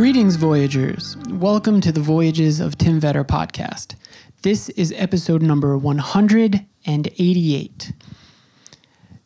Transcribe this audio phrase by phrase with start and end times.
[0.00, 1.18] Greetings, Voyagers.
[1.28, 3.96] Welcome to the Voyages of Tim Vetter podcast.
[4.40, 7.92] This is episode number 188.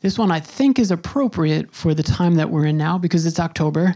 [0.00, 3.38] This one I think is appropriate for the time that we're in now because it's
[3.38, 3.94] October,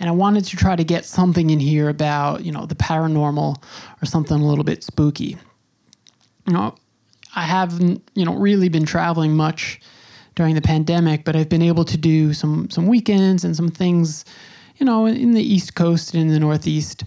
[0.00, 3.62] and I wanted to try to get something in here about, you know, the paranormal
[4.02, 5.36] or something a little bit spooky.
[6.48, 6.74] You know,
[7.36, 9.80] I haven't, you know, really been traveling much
[10.34, 14.24] during the pandemic, but I've been able to do some some weekends and some things,
[14.76, 17.04] you know, in the East Coast and in the Northeast.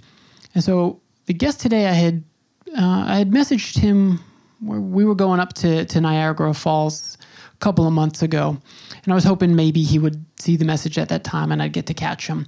[0.55, 2.23] And so the guest today I had
[2.77, 4.19] uh, I had messaged him
[4.59, 7.17] where we were going up to, to Niagara Falls
[7.53, 8.57] a couple of months ago,
[9.03, 11.73] and I was hoping maybe he would see the message at that time and I'd
[11.73, 12.47] get to catch him.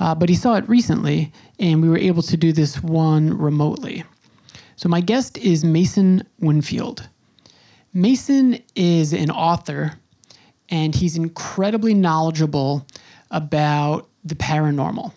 [0.00, 4.04] Uh, but he saw it recently, and we were able to do this one remotely.
[4.76, 7.08] So my guest is Mason Winfield.
[7.92, 9.94] Mason is an author,
[10.68, 12.86] and he's incredibly knowledgeable
[13.30, 15.12] about the paranormal.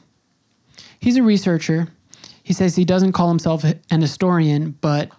[1.00, 1.88] He's a researcher
[2.44, 5.12] he says he doesn't call himself an historian, but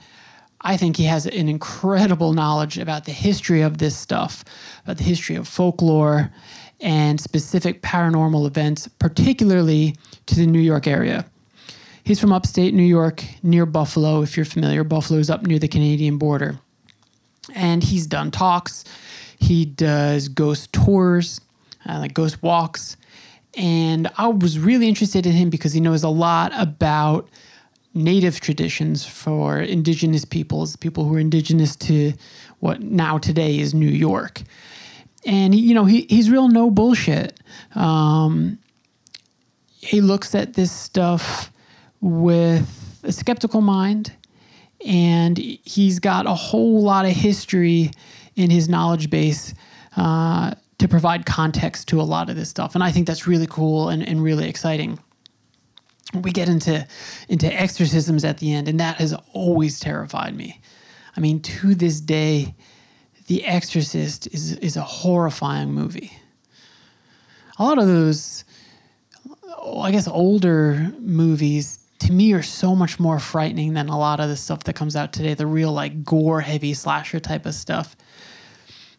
[0.61, 4.45] I think he has an incredible knowledge about the history of this stuff,
[4.85, 6.31] about the history of folklore
[6.81, 11.25] and specific paranormal events, particularly to the New York area.
[12.05, 14.83] He's from upstate New York, near Buffalo, if you're familiar.
[14.83, 16.59] Buffalo is up near the Canadian border.
[17.55, 18.85] And he's done talks,
[19.39, 21.41] he does ghost tours,
[21.89, 22.97] uh, like ghost walks.
[23.57, 27.29] And I was really interested in him because he knows a lot about
[27.95, 32.15] native traditions for indigenous peoples, people who are indigenous to
[32.61, 34.43] what now today is New York.
[35.27, 37.39] And, he, you know, he, he's real no bullshit.
[37.75, 38.59] Um,
[39.77, 41.53] he looks at this stuff
[42.01, 44.13] with a skeptical mind,
[44.87, 47.91] and he's got a whole lot of history
[48.35, 49.55] in his knowledge base.
[49.97, 52.75] Uh, to provide context to a lot of this stuff.
[52.75, 54.99] And I think that's really cool and, and really exciting.
[56.13, 56.85] We get into
[57.29, 60.61] into exorcisms at the end, and that has always terrified me.
[61.17, 62.57] I mean, to this day,
[63.29, 66.13] The Exorcist is is a horrifying movie.
[67.61, 68.43] A lot of those,
[69.65, 74.29] I guess, older movies to me are so much more frightening than a lot of
[74.29, 75.35] the stuff that comes out today.
[75.35, 77.97] The real like gore heavy slasher type of stuff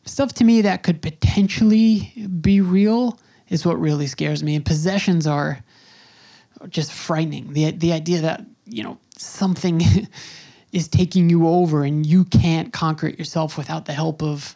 [0.05, 3.19] stuff to me that could potentially be real
[3.49, 4.55] is what really scares me.
[4.55, 5.63] And possessions are
[6.69, 7.53] just frightening.
[7.53, 9.81] The the idea that, you know, something
[10.71, 14.55] is taking you over and you can't conquer it yourself without the help of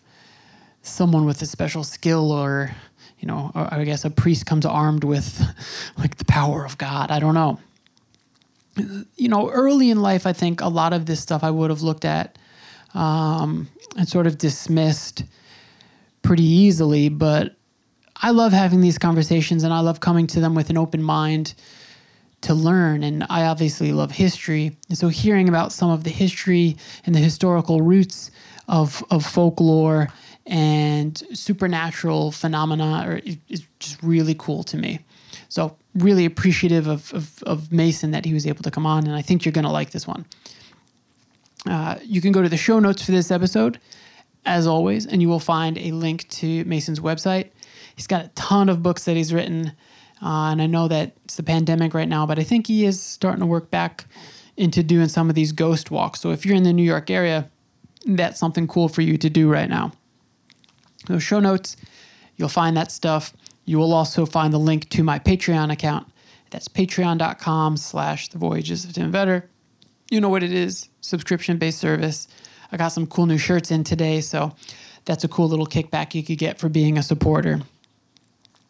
[0.81, 2.71] someone with a special skill or,
[3.19, 5.41] you know, or I guess a priest comes armed with
[5.97, 7.11] like the power of God.
[7.11, 7.59] I don't know.
[9.15, 11.81] You know, early in life, I think a lot of this stuff I would have
[11.81, 12.37] looked at
[12.97, 15.23] um, and sort of dismissed
[16.23, 17.09] pretty easily.
[17.09, 17.55] But
[18.17, 21.53] I love having these conversations and I love coming to them with an open mind
[22.41, 23.03] to learn.
[23.03, 24.75] And I obviously love history.
[24.89, 26.75] And so hearing about some of the history
[27.05, 28.31] and the historical roots
[28.67, 30.09] of, of folklore
[30.47, 34.99] and supernatural phenomena is just really cool to me.
[35.49, 39.05] So really appreciative of, of, of Mason that he was able to come on.
[39.05, 40.25] And I think you're going to like this one.
[41.67, 43.79] Uh, you can go to the show notes for this episode,
[44.45, 47.49] as always, and you will find a link to Mason's website.
[47.95, 49.73] He's got a ton of books that he's written,
[50.21, 53.01] uh, and I know that it's the pandemic right now, but I think he is
[53.01, 54.05] starting to work back
[54.55, 56.21] into doing some of these ghost walks.
[56.21, 57.49] So if you're in the New York area,
[58.05, 59.91] that's something cool for you to do right now.
[61.07, 61.77] So show notes,
[62.37, 63.33] you'll find that stuff.
[63.65, 66.07] You will also find the link to my Patreon account.
[66.49, 69.43] That's patreon.com slash the voyages of Tim Vetter
[70.09, 72.27] you know what it is subscription based service.
[72.71, 74.53] I got some cool new shirts in today, so
[75.05, 77.61] that's a cool little kickback you could get for being a supporter.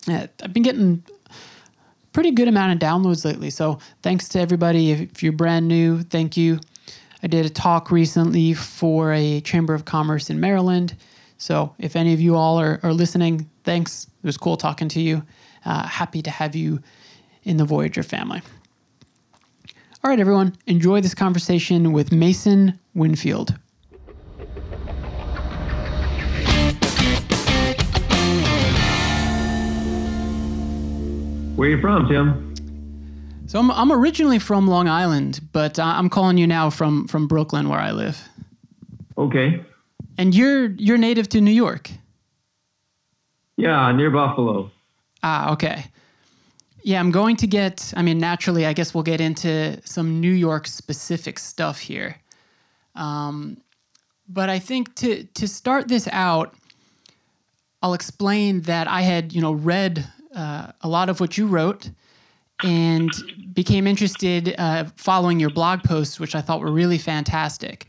[0.08, 1.04] I've been getting
[2.14, 4.92] pretty good amount of downloads lately, so thanks to everybody.
[4.92, 6.60] If you're brand new, thank you.
[7.24, 10.96] I did a talk recently for a Chamber of Commerce in Maryland.
[11.38, 14.08] So if any of you all are, are listening, thanks.
[14.24, 15.24] It was cool talking to you.
[15.66, 16.82] Uh, happy to have you
[17.44, 18.42] in the Voyager family.
[20.04, 23.56] All right, everyone, enjoy this conversation with Mason Winfield.
[31.56, 32.54] Where are you from, Tim?
[33.48, 37.28] So I'm, I'm originally from Long Island, but uh, I'm calling you now from from
[37.28, 38.22] Brooklyn, where I live.
[39.18, 39.66] Okay.
[40.20, 41.90] And you're you're native to New York.
[43.56, 44.70] Yeah, near Buffalo.
[45.24, 45.86] Ah, okay.
[46.88, 50.32] Yeah, I'm going to get, I mean, naturally, I guess we'll get into some New
[50.32, 52.16] York specific stuff here.
[52.96, 53.58] Um,
[54.30, 56.56] but I think to, to start this out,
[57.82, 61.90] I'll explain that I had, you know, read uh, a lot of what you wrote
[62.64, 63.12] and
[63.54, 67.88] became interested uh, following your blog posts, which I thought were really fantastic.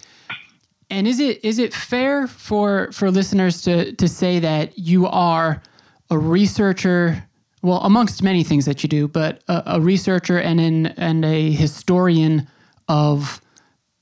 [0.90, 5.62] And is it is it fair for for listeners to to say that you are
[6.10, 7.27] a researcher,
[7.62, 11.50] well, amongst many things that you do, but a, a researcher and an and a
[11.50, 12.48] historian
[12.88, 13.40] of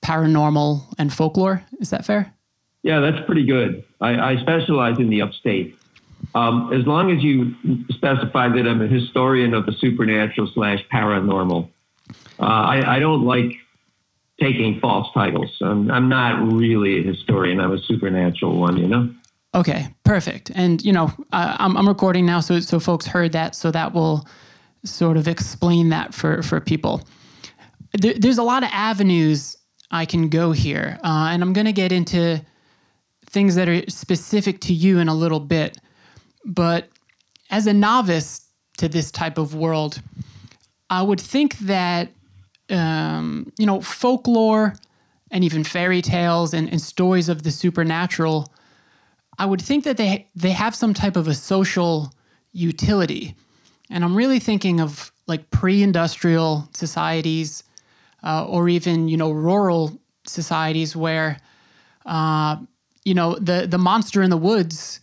[0.03, 1.65] paranormal and folklore?
[1.81, 2.33] Is that fair?
[2.83, 3.85] Yeah, that's pretty good.
[4.01, 5.77] I, I specialize in the upstate.
[6.35, 7.55] Um, as long as you
[7.91, 11.69] specify that I'm a historian of the supernatural slash paranormal,
[12.39, 13.53] uh, I, I, don't like
[14.41, 15.57] taking false titles.
[15.61, 17.61] I'm, I'm not really a historian.
[17.61, 19.11] I'm a supernatural one, you know?
[19.57, 20.51] Okay, perfect.
[20.55, 23.55] And, you know, uh, I'm, I'm recording now, so, so folks heard that.
[23.55, 24.29] So that will
[24.85, 27.09] sort of explain that for, for people.
[27.95, 29.57] There, there's a lot of avenues
[29.91, 30.99] I can go here.
[31.03, 32.45] Uh, and I'm going to get into
[33.31, 35.79] things that are specific to you in a little bit.
[36.45, 36.91] But
[37.51, 40.03] as a novice to this type of world,
[40.91, 42.11] I would think that,
[42.69, 44.75] um, you know, folklore
[45.31, 48.53] and even fairy tales and, and stories of the supernatural,
[49.39, 52.13] I would think that they, they have some type of a social
[52.53, 53.35] utility.
[53.91, 57.65] And I'm really thinking of like pre industrial societies
[58.23, 61.39] uh, or even, you know, rural societies where,
[62.07, 62.57] uh,
[63.05, 65.01] you know, the, the monster in the woods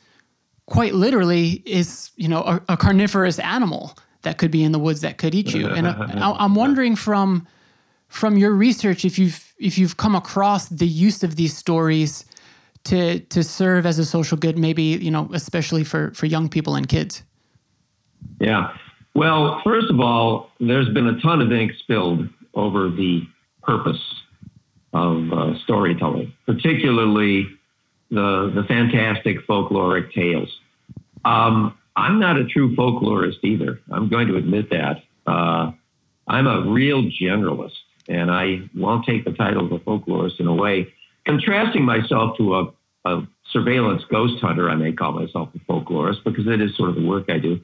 [0.65, 5.01] quite literally is you know a, a, carnivorous animal that could be in the woods
[5.01, 5.68] that could eat you.
[5.68, 5.95] And uh,
[6.39, 7.47] I'm wondering from
[8.07, 12.25] from your research if you've if you've come across the use of these stories
[12.85, 16.75] to to serve as a social good, maybe you know especially for for young people
[16.75, 17.24] and kids.
[18.39, 18.75] Yeah.
[19.15, 23.21] Well, first of all, there's been a ton of ink spilled over the
[23.62, 24.01] purpose
[24.94, 27.47] of uh, storytelling, particularly
[28.09, 30.50] the the fantastic folkloric tales.
[31.25, 33.79] Um, I'm not a true folklorist either.
[33.91, 35.03] I'm going to admit that.
[35.25, 35.71] Uh,
[36.27, 37.77] I'm a real generalist,
[38.07, 40.92] and I won't take the title of a folklorist in a way.
[41.25, 42.73] Contrasting myself to a,
[43.05, 46.95] a surveillance ghost hunter, I may call myself a folklorist because it is sort of
[46.95, 47.59] the work I do.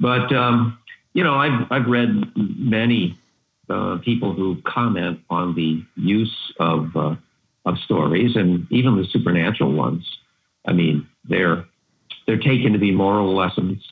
[0.00, 0.78] But um,
[1.12, 3.18] you know, I've I've read many
[3.68, 7.16] uh, people who comment on the use of uh,
[7.64, 10.06] of stories, and even the supernatural ones.
[10.66, 11.64] I mean, they're
[12.26, 13.82] they're taken to be moral lessons,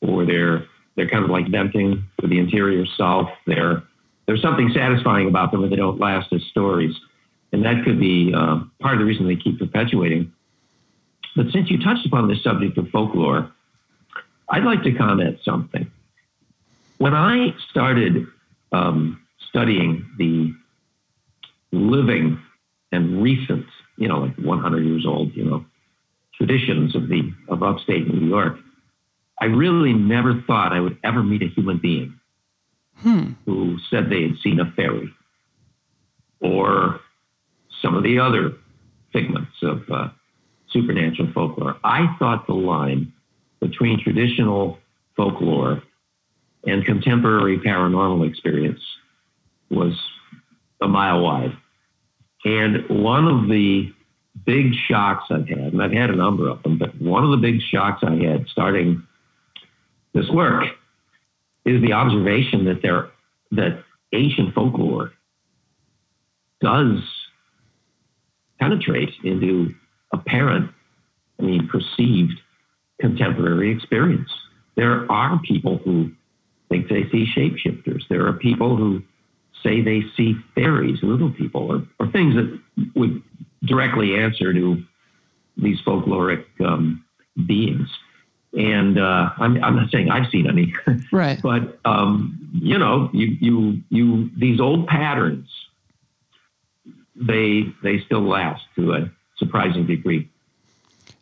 [0.00, 3.28] or they're they're kind of like venting for the interior self.
[3.46, 3.82] They're
[4.26, 6.94] there's something satisfying about them, but they don't last as stories,
[7.52, 10.32] and that could be uh, part of the reason they keep perpetuating.
[11.36, 13.50] But since you touched upon the subject of folklore,
[14.48, 15.90] I'd like to comment something.
[16.98, 18.26] When I started
[18.72, 20.52] um, studying the
[21.72, 22.40] living
[22.92, 25.64] and recent, you know, like 100 years old, you know,
[26.34, 28.56] traditions of the of upstate New York,
[29.40, 32.18] I really never thought I would ever meet a human being
[32.96, 33.32] hmm.
[33.46, 35.12] who said they had seen a fairy
[36.40, 37.00] or
[37.82, 38.52] some of the other
[39.12, 40.08] figments of uh,
[40.70, 41.76] supernatural folklore.
[41.84, 43.12] I thought the line
[43.60, 44.78] between traditional
[45.16, 45.82] folklore
[46.66, 48.80] and contemporary paranormal experience
[49.70, 49.98] was
[50.80, 51.56] a mile wide.
[52.44, 53.92] And one of the
[54.46, 57.36] big shocks I've had, and I've had a number of them, but one of the
[57.36, 59.02] big shocks I had starting
[60.14, 60.64] this work
[61.64, 63.10] is the observation that there
[63.52, 63.82] that
[64.12, 65.12] ancient folklore
[66.60, 66.98] does
[68.60, 69.74] penetrate into
[70.12, 70.70] apparent,
[71.38, 72.40] I mean perceived
[73.00, 74.30] contemporary experience.
[74.76, 76.12] There are people who
[76.68, 78.02] think they see shapeshifters.
[78.08, 79.02] There are people who
[79.62, 82.60] say they see fairies, little people, or, or things that
[82.94, 83.22] would
[83.64, 84.82] directly answer to
[85.56, 87.04] these folkloric um,
[87.46, 87.88] beings.
[88.52, 90.74] And uh, I'm, I'm, not saying I've seen any,
[91.12, 91.40] right?
[91.42, 95.48] but um, you know, you you you these old patterns,
[97.20, 100.28] they they still last to a surprising degree.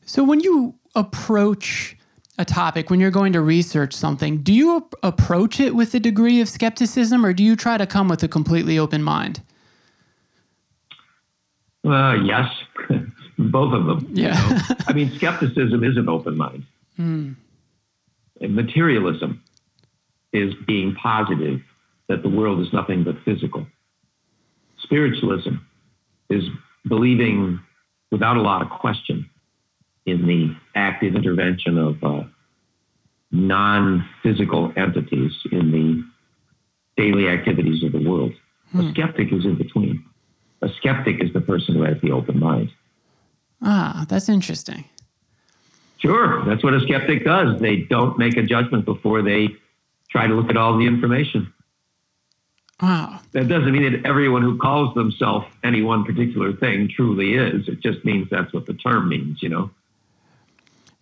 [0.04, 1.96] So when you approach
[2.38, 6.00] a topic, when you're going to research something, do you ap- approach it with a
[6.00, 9.42] degree of skepticism or do you try to come with a completely open mind?
[11.84, 12.48] Uh, yes,
[13.38, 14.08] both of them.
[14.12, 14.40] Yeah.
[14.48, 14.62] You know?
[14.86, 16.64] I mean, skepticism is an open mind.
[16.98, 17.36] Mm.
[18.40, 19.42] Materialism
[20.32, 21.60] is being positive
[22.08, 23.66] that the world is nothing but physical.
[24.82, 25.56] Spiritualism
[26.30, 26.44] is
[26.88, 27.60] believing
[28.10, 29.28] without a lot of question
[30.06, 32.22] in the active intervention of uh,
[33.30, 38.32] non physical entities in the daily activities of the world.
[38.72, 38.80] Hmm.
[38.80, 40.04] A skeptic is in between.
[40.62, 42.70] A skeptic is the person who has the open mind.
[43.62, 44.84] Ah, that's interesting.
[45.98, 47.60] Sure, that's what a skeptic does.
[47.60, 49.48] They don't make a judgment before they
[50.10, 51.52] try to look at all the information.
[52.80, 53.20] Wow.
[53.32, 57.68] That doesn't mean that everyone who calls themselves any one particular thing truly is.
[57.68, 59.70] It just means that's what the term means, you know.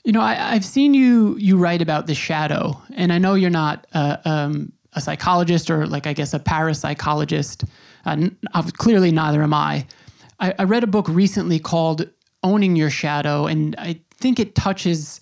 [0.04, 3.50] You know, I, I've seen you you write about the shadow, and I know you're
[3.50, 7.68] not uh, um, a psychologist or like I guess a parapsychologist.
[8.04, 9.84] Uh, uh, clearly, neither am I.
[10.38, 10.54] I.
[10.60, 12.08] I read a book recently called
[12.44, 15.20] "Owning Your Shadow," and I think it touches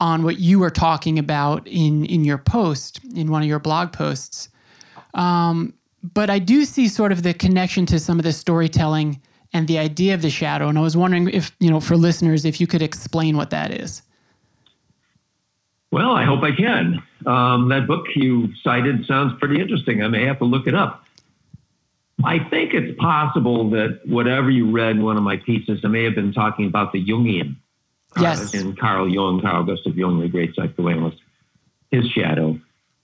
[0.00, 3.92] on what you were talking about in in your post in one of your blog
[3.92, 4.48] posts.
[5.14, 5.74] Um,
[6.14, 9.20] but I do see sort of the connection to some of the storytelling
[9.52, 10.68] and the idea of the shadow.
[10.68, 13.72] And I was wondering if you know, for listeners, if you could explain what that
[13.72, 14.02] is.
[15.90, 17.02] Well, I hope I can.
[17.24, 20.02] Um, that book you cited sounds pretty interesting.
[20.02, 21.04] I may have to look it up.
[22.24, 26.04] I think it's possible that whatever you read in one of my pieces, I may
[26.04, 27.56] have been talking about the Jungian.
[28.16, 28.54] uh, Yes.
[28.54, 31.18] in Carl Jung, Carl Gustav Jung, the great psychoanalyst,
[31.90, 32.58] his shadow.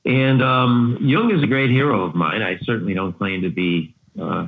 [0.04, 2.42] And um, Jung is a great hero of mine.
[2.42, 4.46] I certainly don't claim to be uh,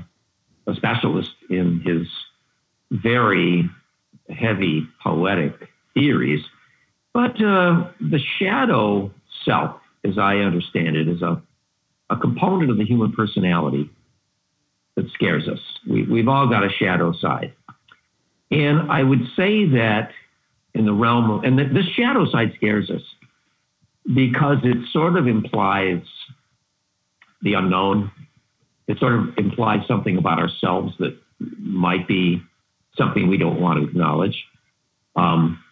[0.66, 2.06] a specialist in his
[2.90, 3.68] very
[4.28, 5.54] heavy poetic
[5.94, 6.44] theories.
[7.14, 9.10] But uh, the shadow
[9.44, 11.40] self, as I understand it, is a,
[12.10, 13.88] a component of the human personality
[14.96, 15.60] that scares us.
[15.88, 17.54] We, we've all got a shadow side.
[18.50, 20.10] And I would say that
[20.74, 23.02] in the realm of, and the, the shadow side scares us
[24.14, 26.02] because it sort of implies
[27.42, 28.10] the unknown.
[28.86, 31.18] It sort of implies something about ourselves that
[31.58, 32.42] might be
[32.96, 34.44] something we don't want to acknowledge.
[35.16, 35.62] Um,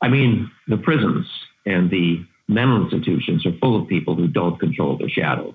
[0.00, 1.26] I mean, the prisons
[1.66, 5.54] and the mental institutions are full of people who don't control their shadow.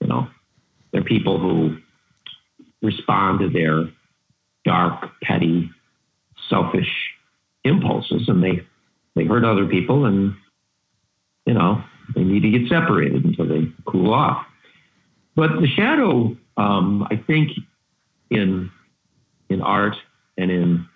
[0.00, 0.28] You know,
[0.92, 1.78] they're people who
[2.82, 3.88] respond to their
[4.64, 5.70] dark, petty,
[6.48, 6.90] selfish
[7.64, 8.66] impulses, and they
[9.14, 10.34] they hurt other people, and
[11.46, 11.82] you know
[12.14, 14.46] they need to get separated until they cool off.
[15.36, 17.50] But the shadow, um, I think,
[18.30, 18.70] in
[19.48, 19.96] in art
[20.36, 20.86] and in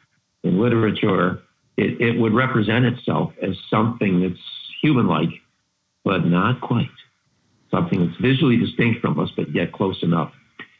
[0.42, 1.40] in literature,
[1.76, 4.40] it, it would represent itself as something that's
[4.82, 5.30] human-like,
[6.04, 6.90] but not quite.
[7.70, 10.32] Something that's visually distinct from us, but yet close enough.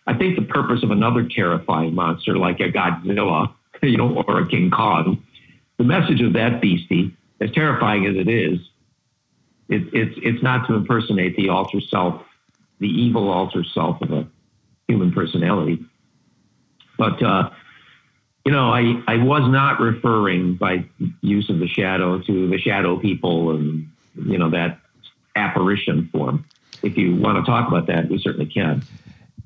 [0.07, 3.53] I think the purpose of another terrifying monster like a Godzilla,
[3.83, 5.25] you know, or a King Kong,
[5.79, 8.61] the message of that beastie, as terrifying as it is,
[9.69, 12.23] it, it's it's not to impersonate the alter self,
[12.81, 14.27] the evil alter self of a
[14.89, 15.85] human personality.
[16.99, 17.51] But uh,
[18.45, 20.85] you know, I, I was not referring by
[21.23, 24.79] use of the shadow to the shadow people and you know that
[25.37, 26.45] apparition form.
[26.83, 28.83] If you want to talk about that, we certainly can.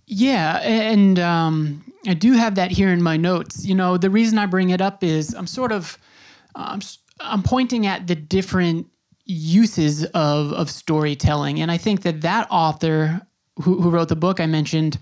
[0.06, 3.64] Yeah, and um, I do have that here in my notes.
[3.64, 5.98] You know, the reason I bring it up is I'm sort of
[6.54, 8.88] I'm, s- I'm pointing at the different
[9.28, 13.20] uses of of storytelling, and I think that that author
[13.62, 14.98] who, who wrote the book I mentioned,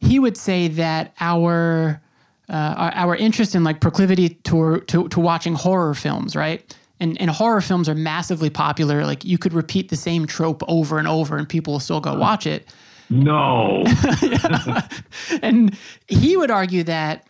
[0.00, 2.00] he would say that our
[2.48, 6.76] uh, our, our interest in like proclivity to, to to watching horror films, right?
[7.00, 9.04] And, and horror films are massively popular.
[9.04, 12.14] Like you could repeat the same trope over and over, and people will still go
[12.14, 12.72] watch it.
[13.10, 13.84] No.
[15.42, 17.26] And he would argue that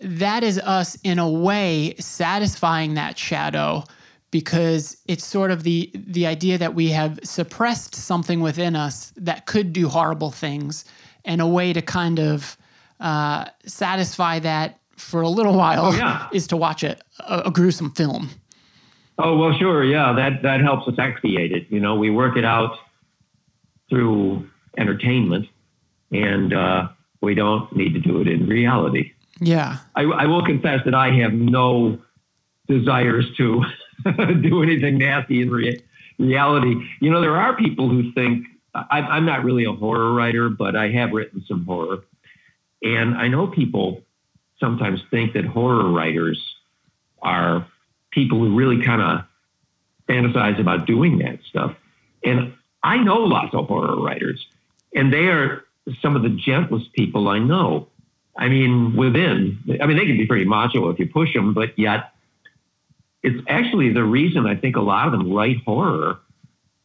[0.00, 3.84] that is us in a way satisfying that shadow
[4.32, 9.46] because it's sort of the the idea that we have suppressed something within us that
[9.46, 10.84] could do horrible things
[11.24, 12.56] and a way to kind of
[12.98, 16.28] uh, satisfy that for a little while yeah.
[16.32, 18.30] is to watch a, a, a gruesome film
[19.18, 20.14] Oh well, sure, yeah.
[20.14, 21.66] That that helps us expiate it.
[21.68, 22.78] You know, we work it out
[23.90, 24.48] through
[24.78, 25.46] entertainment,
[26.10, 26.88] and uh,
[27.22, 29.12] we don't need to do it in reality.
[29.40, 31.98] yeah I, I will confess that I have no
[32.68, 33.64] desires to
[34.42, 35.82] do anything nasty in rea-
[36.18, 36.74] reality.
[37.00, 40.76] You know, there are people who think I, I'm not really a horror writer, but
[40.76, 42.04] I have written some horror,
[42.82, 44.02] and I know people
[44.58, 46.40] sometimes think that horror writers
[47.20, 47.66] are
[48.10, 49.24] people who really kind of
[50.08, 51.74] fantasize about doing that stuff.
[52.24, 54.44] And I know lots of horror writers,
[54.94, 55.64] and they are
[56.00, 57.88] some of the gentlest people I know.
[58.36, 61.78] I mean, within, I mean, they can be pretty macho if you push them, but
[61.78, 62.11] yet
[63.22, 66.18] it's actually the reason I think a lot of them write horror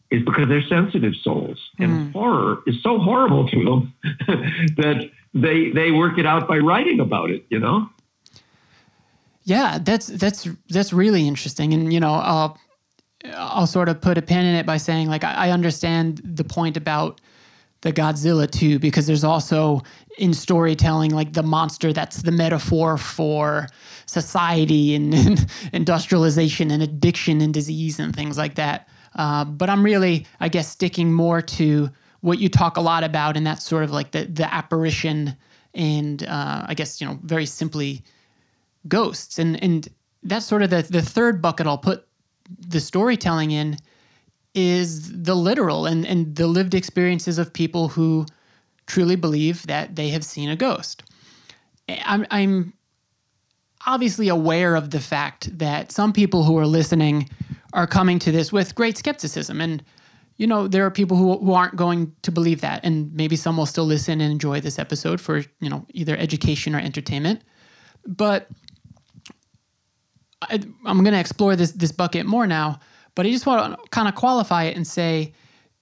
[0.10, 2.14] is because they're sensitive souls, and mm.
[2.14, 3.94] horror is so horrible to them
[4.78, 7.46] that they they work it out by writing about it.
[7.50, 7.90] You know?
[9.44, 12.58] Yeah, that's that's that's really interesting, and you know, I'll
[13.36, 16.44] I'll sort of put a pin in it by saying like I, I understand the
[16.44, 17.20] point about
[17.82, 19.82] the Godzilla too, because there's also
[20.18, 23.68] in storytelling like the monster that's the metaphor for
[24.08, 28.88] society and, and industrialization and addiction and disease and things like that.
[29.16, 31.90] Uh, but I'm really, I guess, sticking more to
[32.22, 35.36] what you talk a lot about, and that's sort of like the the apparition
[35.74, 38.04] and uh, I guess you know very simply
[38.88, 39.88] ghosts, and and
[40.24, 42.08] that's sort of the the third bucket I'll put
[42.60, 43.78] the storytelling in
[44.58, 48.26] is the literal and, and the lived experiences of people who
[48.88, 51.04] truly believe that they have seen a ghost.
[51.88, 52.74] I'm, I'm
[53.86, 57.30] obviously aware of the fact that some people who are listening
[57.74, 59.62] are coming to this with great skepticism.
[59.62, 59.84] And,
[60.38, 62.84] you know, there are people who, who aren't going to believe that.
[62.84, 66.74] And maybe some will still listen and enjoy this episode for, you know, either education
[66.74, 67.44] or entertainment.
[68.08, 68.48] But
[70.42, 70.56] I,
[70.88, 72.80] am going to explore this, this bucket more now
[73.18, 75.34] but I just want to kind of qualify it and say,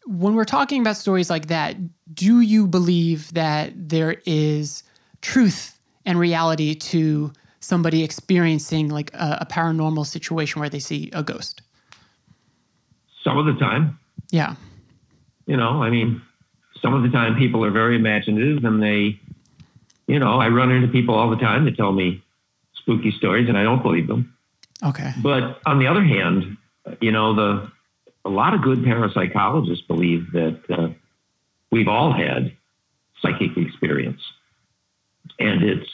[0.05, 1.75] when we're talking about stories like that,
[2.15, 4.83] do you believe that there is
[5.19, 11.23] truth and reality to somebody experiencing like a, a paranormal situation where they see a
[11.23, 11.61] ghost?
[13.21, 13.99] Some of the time.
[14.31, 14.55] Yeah.
[15.45, 16.21] You know, I mean,
[16.81, 19.19] some of the time people are very imaginative and they,
[20.07, 22.23] you know, I run into people all the time that tell me
[22.75, 24.33] spooky stories and I don't believe them.
[24.81, 25.11] Okay.
[25.21, 26.55] But on the other hand,
[27.01, 27.71] you know, the
[28.25, 30.89] a lot of good parapsychologists believe that uh,
[31.71, 32.55] we've all had
[33.21, 34.21] psychic experience,
[35.39, 35.89] and it's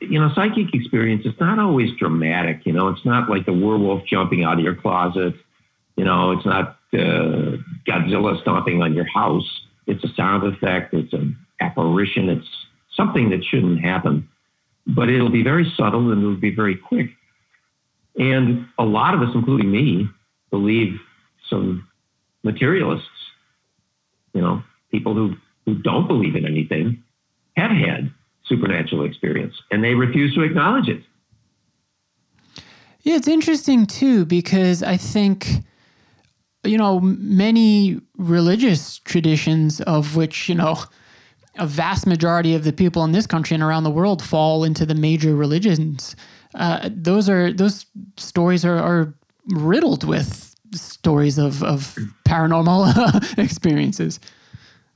[0.00, 2.64] you know, psychic experience is not always dramatic.
[2.64, 5.34] You know, it's not like the werewolf jumping out of your closet.
[5.96, 9.48] You know, it's not uh, Godzilla stomping on your house.
[9.86, 10.94] It's a sound effect.
[10.94, 12.28] It's an apparition.
[12.28, 12.48] It's
[12.96, 14.28] something that shouldn't happen,
[14.86, 17.10] but it'll be very subtle and it'll be very quick.
[18.18, 20.08] And a lot of us, including me,
[20.50, 20.98] believe
[21.48, 21.88] some
[22.42, 23.08] materialists,
[24.34, 27.02] you know, people who, who don't believe in anything,
[27.56, 28.10] have had
[28.44, 31.02] supernatural experience and they refuse to acknowledge it.
[33.02, 35.48] Yeah, it's interesting too, because I think,
[36.64, 40.78] you know, many religious traditions, of which, you know,
[41.56, 44.84] a vast majority of the people in this country and around the world fall into
[44.84, 46.16] the major religions
[46.54, 49.14] uh, those are those stories are, are
[49.50, 54.20] riddled with stories of, of paranormal experiences.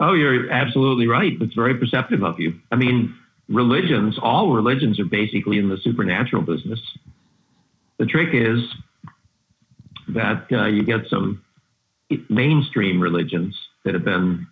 [0.00, 1.32] Oh, you're absolutely right.
[1.40, 2.58] It's very perceptive of you.
[2.72, 3.14] I mean,
[3.48, 6.80] religions, all religions are basically in the supernatural business.
[7.98, 8.60] The trick is
[10.08, 11.42] that uh, you get some
[12.28, 14.46] mainstream religions that have been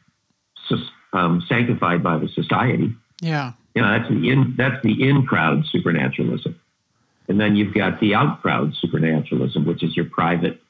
[1.13, 2.95] um, sanctified by the society.
[3.21, 3.53] Yeah.
[3.75, 6.60] You know, that's the in that's the in crowd supernaturalism.
[7.31, 10.61] And then you've got the out crowd supernaturalism, which is your private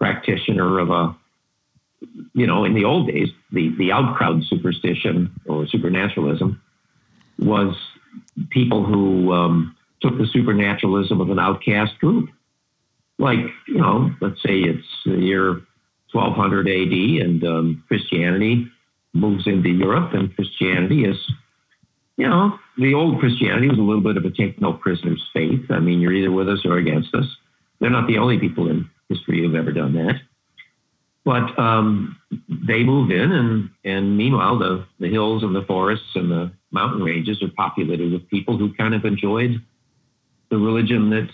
[0.00, 1.16] practitioner of a,
[2.34, 6.60] you know, in the old days, the, the out crowd superstition or supernaturalism
[7.38, 7.76] was
[8.50, 12.30] people who um, took the supernaturalism of an outcast group.
[13.20, 13.38] Like,
[13.68, 15.62] you know, let's say it's the year
[16.10, 18.66] 1200 AD and um, Christianity
[19.14, 21.16] moves into Europe and Christianity is
[22.22, 25.68] you know, the old Christianity was a little bit of a take no prisoners faith.
[25.70, 27.24] I mean, you're either with us or against us.
[27.80, 30.20] They're not the only people in history who've ever done that.
[31.24, 32.16] But um,
[32.48, 37.02] they move in, and, and meanwhile, the, the hills and the forests and the mountain
[37.02, 39.60] ranges are populated with people who kind of enjoyed
[40.48, 41.28] the religion that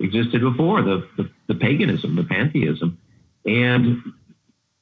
[0.00, 2.98] existed before, the, the, the paganism, the pantheism.
[3.46, 4.02] And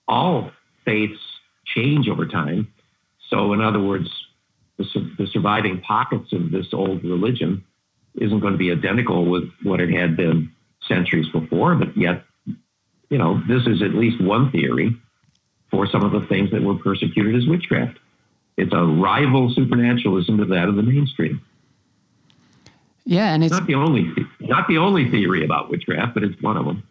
[0.09, 0.53] all
[0.87, 1.21] faiths
[1.67, 2.73] change over time.
[3.29, 4.09] So, in other words,
[4.81, 7.65] the, the surviving pockets of this old religion
[8.17, 10.51] isn't going to be identical with what it had been
[10.89, 12.25] centuries before, but yet,
[13.09, 14.97] you know, this is at least one theory
[15.71, 17.99] for some of the things that were persecuted as witchcraft.
[18.57, 21.41] It's a rival supernaturalism to that of the mainstream.
[23.05, 26.57] Yeah, and it's not the only not the only theory about witchcraft, but it's one
[26.57, 26.83] of them.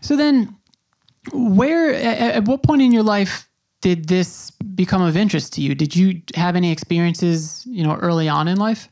[0.00, 0.56] So then,
[1.32, 3.48] where at, at what point in your life
[3.80, 5.74] did this become of interest to you?
[5.74, 8.88] Did you have any experiences, you know, early on in life?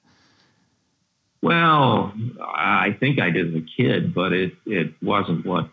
[1.40, 5.70] Well, I think I did as a kid, but it it wasn't what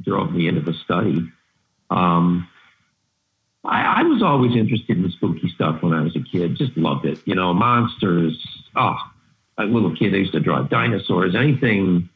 [0.00, 1.30] drove me into the study.
[1.90, 2.48] Um,
[3.62, 6.56] I, I, was always interested in spooky stuff when I was a kid.
[6.56, 7.18] Just loved it.
[7.26, 8.38] You know, monsters.
[8.74, 8.96] Oh,
[9.58, 11.34] a little kid, I used to draw dinosaurs.
[11.34, 12.08] Anything,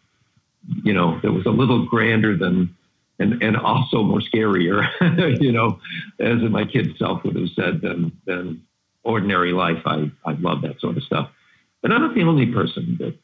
[0.83, 2.75] you know, that was a little grander than
[3.19, 4.87] and and also more scarier,
[5.41, 5.79] you know,
[6.19, 8.63] as my kid self would have said than than
[9.03, 9.83] ordinary life.
[9.87, 11.31] I I love that sort of stuff,
[11.83, 13.17] but I'm not the only person that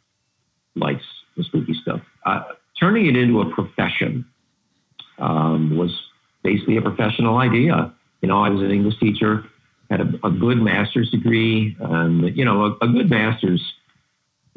[0.76, 1.04] likes
[1.36, 2.00] the spooky stuff.
[2.24, 2.42] Uh,
[2.78, 4.24] turning it into a profession
[5.18, 5.92] um, was
[6.42, 7.92] basically a professional idea.
[8.22, 9.44] You know, I was an English teacher,
[9.90, 13.62] had a, a good master's degree, and you know, a, a good master's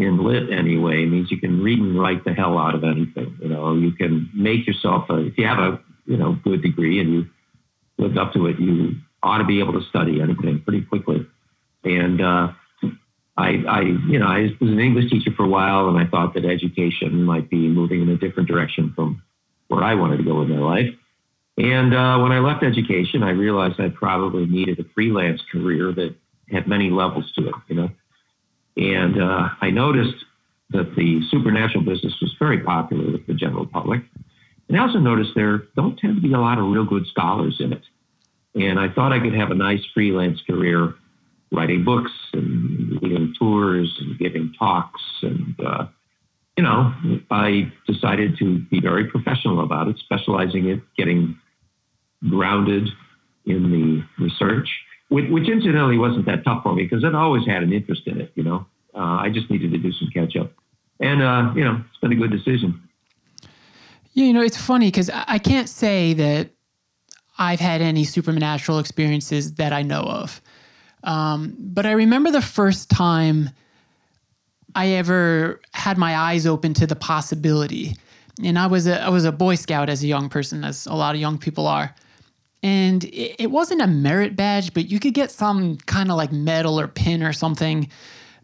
[0.03, 3.37] in lit anyway means you can read and write the hell out of anything.
[3.41, 6.99] You know, you can make yourself a, if you have a you know good degree
[6.99, 7.25] and you
[7.97, 11.25] lived up to it, you ought to be able to study anything pretty quickly.
[11.83, 12.51] And uh,
[13.37, 16.33] I, I, you know, I was an English teacher for a while, and I thought
[16.35, 19.21] that education might be moving in a different direction from
[19.67, 20.93] where I wanted to go in my life.
[21.57, 26.15] And uh, when I left education, I realized I probably needed a freelance career that
[26.51, 27.89] had many levels to it, you know.
[28.77, 30.23] And uh, I noticed
[30.71, 34.01] that the supernatural business was very popular with the general public.
[34.67, 37.57] And I also noticed there don't tend to be a lot of real good scholars
[37.59, 37.83] in it.
[38.55, 40.95] And I thought I could have a nice freelance career
[41.51, 45.01] writing books and leading tours and giving talks.
[45.21, 45.85] And, uh,
[46.57, 46.93] you know,
[47.29, 51.37] I decided to be very professional about it, specializing in getting
[52.27, 52.89] grounded
[53.45, 54.69] in the research,
[55.13, 58.31] which, incidentally wasn't that tough for me because I'd always had an interest in it,
[58.33, 58.65] you know.
[58.95, 60.51] Uh, I just needed to do some catch up.
[60.99, 62.81] And, uh, you know, it's been a good decision.
[64.13, 66.49] Yeah, you know, it's funny because I can't say that
[67.37, 70.41] I've had any supernatural experiences that I know of.
[71.03, 73.49] Um, but I remember the first time
[74.73, 77.95] I ever had my eyes open to the possibility.
[78.43, 80.95] And I was a I was a Boy Scout as a young person, as a
[80.95, 81.93] lot of young people are.
[82.63, 86.79] And it, wasn't a merit badge, but you could get some kind of like medal
[86.79, 87.89] or pin or something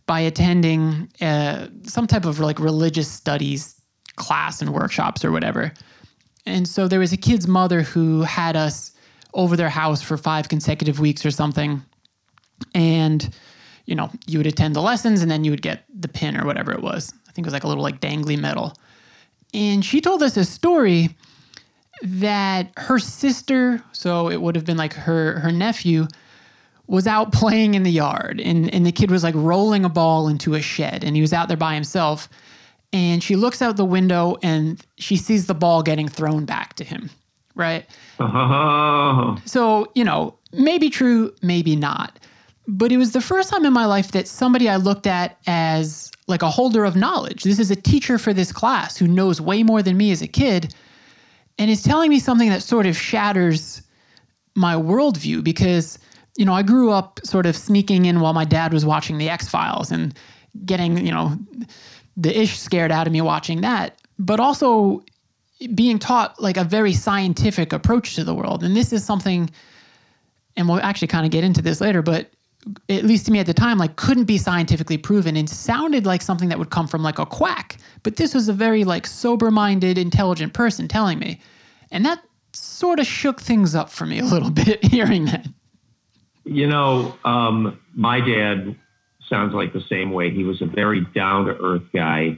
[0.08, 3.80] by attending uh, some type of like religious studies
[4.18, 5.72] class and workshops or whatever.
[6.46, 8.92] And so there was a kid's mother who had us
[9.34, 11.82] over their house for five consecutive weeks or something.
[12.76, 13.34] And,
[13.86, 16.46] you know, you would attend the lessons and then you would get the pin or
[16.46, 17.14] whatever it was.
[17.30, 18.74] I think it was like a little like dangly medal.
[19.54, 21.16] And she told us a story
[22.02, 26.08] that her sister, so it would have been like her her nephew,
[26.90, 30.28] was out playing in the yard and, and the kid was like rolling a ball
[30.28, 32.28] into a shed and he was out there by himself.
[32.92, 36.84] And she looks out the window and she sees the ball getting thrown back to
[36.84, 37.12] him.
[37.54, 37.86] Right.
[38.20, 39.38] Oh.
[39.46, 42.18] So, you know, maybe true, maybe not.
[42.68, 46.12] But it was the first time in my life that somebody I looked at as
[46.28, 47.44] like a holder of knowledge.
[47.44, 50.28] This is a teacher for this class who knows way more than me as a
[50.28, 50.74] kid
[51.60, 53.84] and it's telling me something that sort of shatters
[54.56, 56.00] my worldview because,
[56.38, 59.30] you know, I grew up sort of sneaking in while my dad was watching The
[59.30, 60.18] X Files and
[60.66, 61.38] getting, you know,
[62.16, 65.04] the ish scared out of me watching that, but also
[65.76, 68.64] being taught like a very scientific approach to the world.
[68.64, 69.50] And this is something,
[70.56, 72.32] and we'll actually kind of get into this later, but
[72.90, 76.22] at least to me at the time, like couldn't be scientifically proven and sounded like
[76.22, 77.78] something that would come from like a quack.
[78.04, 81.40] But this was a very like sober-minded, intelligent person telling me.
[81.92, 82.20] And that
[82.54, 85.48] sort of shook things up for me a little bit hearing that.
[86.44, 88.76] You know, um, my dad
[89.28, 90.32] sounds like the same way.
[90.32, 92.38] He was a very down to earth guy,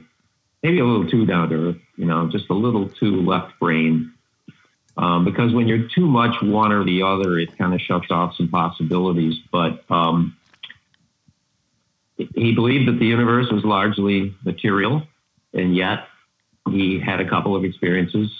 [0.62, 4.12] maybe a little too down to earth, you know, just a little too left brain.
[4.96, 8.36] Um, because when you're too much one or the other, it kind of shuts off
[8.36, 9.36] some possibilities.
[9.50, 10.36] But um,
[12.16, 15.02] he believed that the universe was largely material,
[15.54, 16.06] and yet
[16.70, 18.30] he had a couple of experiences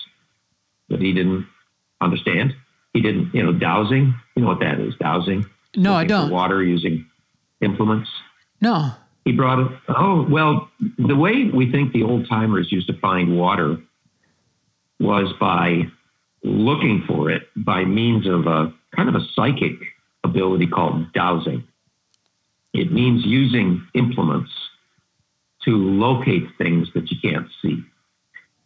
[0.88, 1.46] that he didn't
[2.00, 2.54] understand.
[2.92, 4.14] He didn't, you know, dowsing.
[4.36, 4.94] You know what that is?
[4.96, 5.46] Dowsing.
[5.74, 6.30] No, I don't.
[6.30, 7.06] Water using
[7.62, 8.10] implements.
[8.60, 8.92] No.
[9.24, 9.78] He brought it.
[9.88, 13.78] Oh, well, the way we think the old timers used to find water
[15.00, 15.90] was by
[16.42, 19.74] looking for it by means of a kind of a psychic
[20.24, 21.64] ability called dowsing.
[22.72, 24.50] It means using implements
[25.64, 27.82] to locate things that you can't see.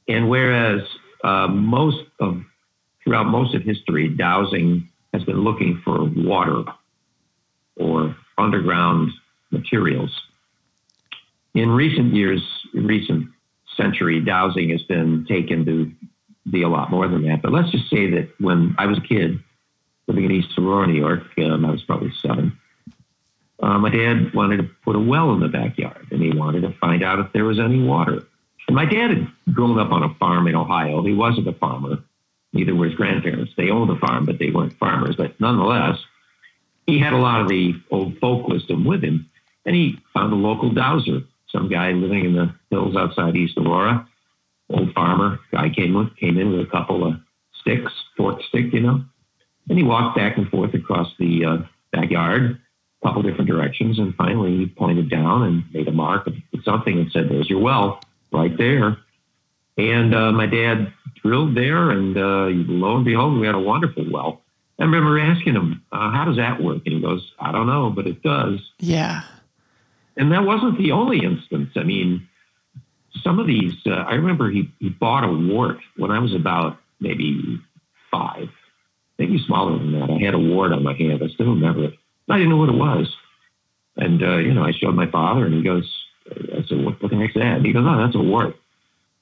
[0.09, 0.83] And whereas
[1.25, 2.41] uh, most of
[3.03, 6.65] throughout most of history, dowsing has been looking for water
[7.77, 9.11] or underground
[9.51, 10.11] materials.
[11.55, 12.43] In recent years,
[12.75, 13.29] recent
[13.77, 15.93] century, dowsing has been taken to
[16.51, 17.43] be a lot more than that.
[17.43, 19.39] But let's just say that when I was a kid
[20.07, 22.59] living in East Aurora, New York, um, I was probably seven.
[23.61, 26.73] Uh, my dad wanted to put a well in the backyard, and he wanted to
[26.79, 28.23] find out if there was any water.
[28.69, 31.03] And my dad had grown up on a farm in Ohio.
[31.03, 31.99] He wasn't a farmer.
[32.53, 33.53] Neither were his grandparents.
[33.57, 35.17] They owned a farm, but they weren't farmers.
[35.17, 35.99] But nonetheless,
[36.87, 39.31] he had a lot of the old folk wisdom with him.
[39.65, 44.07] And he found a local dowser, some guy living in the hills outside East Aurora,
[44.71, 47.15] old farmer guy came with, came in with a couple of
[47.61, 49.05] sticks, fork stick, you know,
[49.69, 51.57] and he walked back and forth across the uh,
[51.93, 52.61] backyard,
[53.03, 56.99] a couple different directions, and finally he pointed down and made a mark of something
[56.99, 58.01] and said, "There's your well,
[58.33, 58.99] right there."
[59.79, 64.07] And uh, my dad drilled there, and uh, lo and behold, we had a wonderful
[64.11, 64.43] well.
[64.79, 67.91] I remember asking him, uh, "How does that work?" And he goes, "I don't know,
[67.91, 69.23] but it does." Yeah.
[70.17, 71.71] And that wasn't the only instance.
[71.77, 72.27] I mean,
[73.23, 73.75] some of these.
[73.87, 77.61] Uh, I remember he he bought a wart when I was about maybe
[78.11, 78.49] five,
[79.19, 80.11] maybe smaller than that.
[80.11, 81.23] I had a wart on my hand.
[81.23, 81.95] I still remember it.
[82.29, 83.15] I didn't know what it was.
[83.97, 85.91] And, uh, you know, I showed my father and he goes,
[86.31, 87.57] I said, what, what the heck's that?
[87.57, 88.57] And he goes, oh, that's a wart.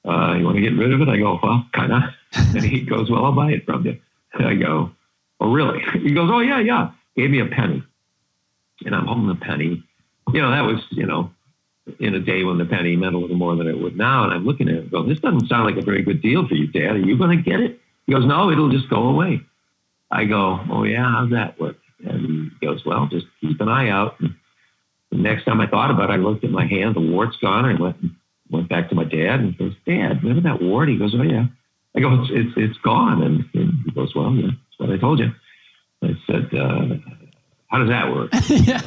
[0.03, 1.09] Uh, you want to get rid of it?
[1.09, 2.01] I go, well, kind of.
[2.55, 3.99] and he goes, well, I'll buy it from you.
[4.33, 4.91] And I go,
[5.39, 5.81] oh, really?
[5.93, 6.91] He goes, oh, yeah, yeah.
[7.15, 7.83] Gave me a penny.
[8.85, 9.83] And I'm holding the penny.
[10.33, 11.31] You know, that was, you know,
[11.99, 14.23] in a day when the penny meant a little more than it would now.
[14.23, 16.47] And I'm looking at it and go, this doesn't sound like a very good deal
[16.47, 16.95] for you, Dad.
[16.95, 17.79] Are you going to get it?
[18.05, 19.41] He goes, no, it'll just go away.
[20.11, 21.77] I go, oh, yeah, how's that work?
[22.03, 24.19] And he goes, well, just keep an eye out.
[24.19, 24.35] And
[25.11, 27.65] the next time I thought about it, I looked at my hand, the wart's gone.
[27.65, 27.97] I went
[28.49, 30.89] went back to my dad and goes, Dad, remember that wart?
[30.89, 31.45] He goes, Oh yeah.
[31.95, 33.23] I go, It's it's, it's gone.
[33.23, 35.31] And, and he goes, Well, yeah, that's what I told you.
[36.03, 36.95] I said, uh,
[37.67, 38.29] How does that work?
[38.49, 38.81] yeah.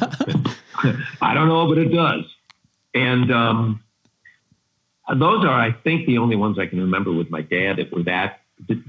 [1.21, 2.23] I don't know, but it does.
[2.93, 3.83] And um,
[5.13, 8.03] those are, I think, the only ones I can remember with my dad that were
[8.03, 8.41] that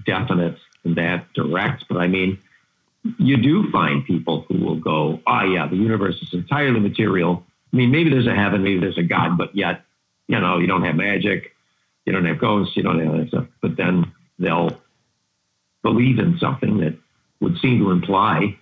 [0.06, 1.84] definite and that direct.
[1.88, 2.38] But I mean,
[3.18, 7.44] you do find people who will go, oh, yeah, the universe is entirely material.
[7.72, 9.82] I mean, maybe there's a heaven, maybe there's a God, but yet,
[10.28, 11.54] you know, you don't have magic,
[12.04, 13.46] you don't have ghosts, you don't have that stuff.
[13.62, 14.80] But then they'll
[15.82, 16.96] believe in something that
[17.40, 18.58] would seem to imply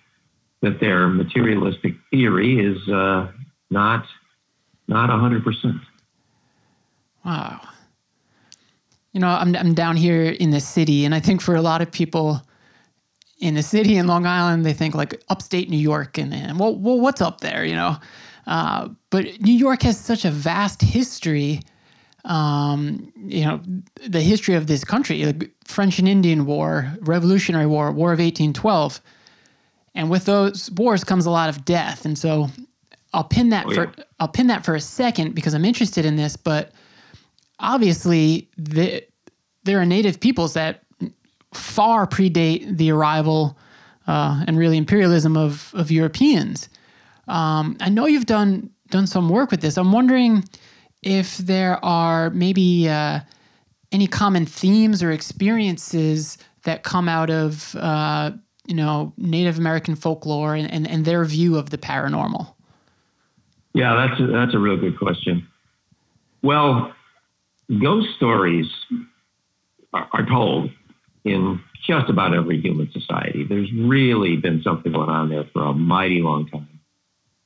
[0.61, 3.31] that their materialistic theory is uh,
[3.71, 4.07] not
[4.89, 5.81] not 100%.
[7.25, 7.61] Wow.
[9.13, 11.83] You know, I'm, I'm down here in the city, and I think for a lot
[11.83, 12.43] of people,
[13.39, 16.75] in the city in Long Island, they think like upstate New York, and, and well,
[16.75, 17.97] well, what's up there, you know?
[18.47, 21.61] Uh, but New York has such a vast history.
[22.25, 23.61] Um, you know,
[24.07, 29.01] the history of this country, the French and Indian War, Revolutionary War, War of 1812.
[29.95, 32.05] And with those wars comes a lot of death.
[32.05, 32.49] And so
[33.13, 34.05] I'll pin that Oh, for yeah.
[34.21, 36.73] I'll pin that for a second because I'm interested in this, but
[37.59, 39.05] obviously the,
[39.65, 40.83] there are native peoples that
[41.55, 43.59] far predate the arrival
[44.07, 46.69] uh, and really imperialism of, of Europeans.
[47.27, 49.77] Um, I know you've done done some work with this.
[49.77, 50.45] I'm wondering
[51.03, 53.21] if there are maybe uh,
[53.93, 58.31] any common themes or experiences that come out of uh,
[58.67, 62.55] you know Native American folklore and, and, and their view of the paranormal.
[63.79, 65.47] Yeah, that's a, that's a real good question.
[66.43, 66.93] Well,
[67.81, 68.67] ghost stories
[69.95, 70.71] are, are told
[71.25, 73.47] in just about every human society.
[73.49, 76.81] There's really been something going on there for a mighty long time.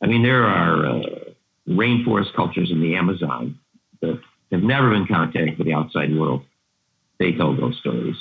[0.02, 1.02] I mean, there are uh,
[1.68, 3.58] rainforest cultures in the Amazon
[4.00, 4.18] that
[4.52, 6.44] have never been contacted with the outside world.
[7.18, 8.16] They tell ghost stories.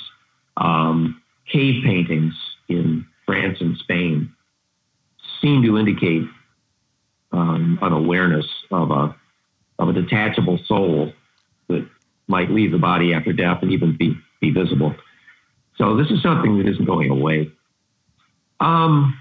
[0.58, 2.34] Um, cave paintings
[2.68, 4.34] in France and Spain
[5.40, 6.24] seem to indicate
[7.32, 9.16] um, an awareness of a
[9.78, 11.12] of a detachable soul
[11.68, 11.88] that
[12.28, 14.94] might leave the body after death and even be, be visible.
[15.76, 17.50] So this is something that isn't going away.
[18.60, 19.18] Um,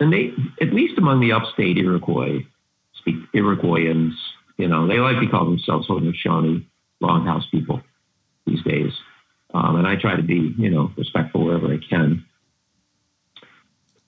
[0.00, 2.46] and they, at least among the upstate Iroquois,
[2.94, 4.12] speak Iroquoians,
[4.56, 6.64] you know, they like to call themselves Haudenosaunee,
[7.02, 7.82] Longhouse people
[8.46, 8.92] these days.
[9.52, 12.24] Um, and I try to be, you know, respectful wherever I can.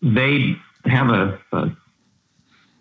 [0.02, 1.76] They have a, a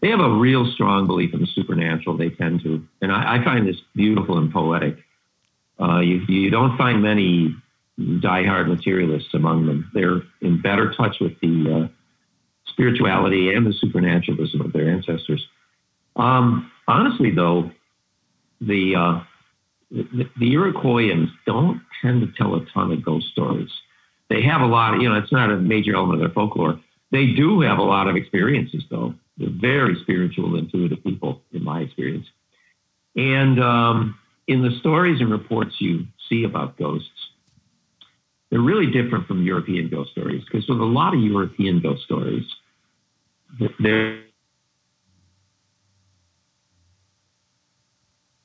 [0.01, 2.17] they have a real strong belief in the supernatural.
[2.17, 4.97] They tend to, and I, I find this beautiful and poetic.
[5.79, 7.55] Uh, you, you don't find many
[7.99, 9.89] diehard materialists among them.
[9.93, 11.87] They're in better touch with the uh,
[12.67, 15.45] spirituality and the supernaturalism of their ancestors.
[16.15, 17.71] Um, honestly, though,
[18.61, 19.23] the, uh,
[19.91, 23.69] the the Iroquoians don't tend to tell a ton of ghost stories.
[24.29, 26.79] They have a lot of, you know, it's not a major element of their folklore.
[27.11, 29.13] They do have a lot of experiences, though.
[29.37, 32.27] They're very spiritual, intuitive people, in my experience.
[33.15, 34.17] And um,
[34.47, 37.09] in the stories and reports you see about ghosts,
[38.49, 42.45] they're really different from European ghost stories because with a lot of European ghost stories,
[43.59, 44.21] th- their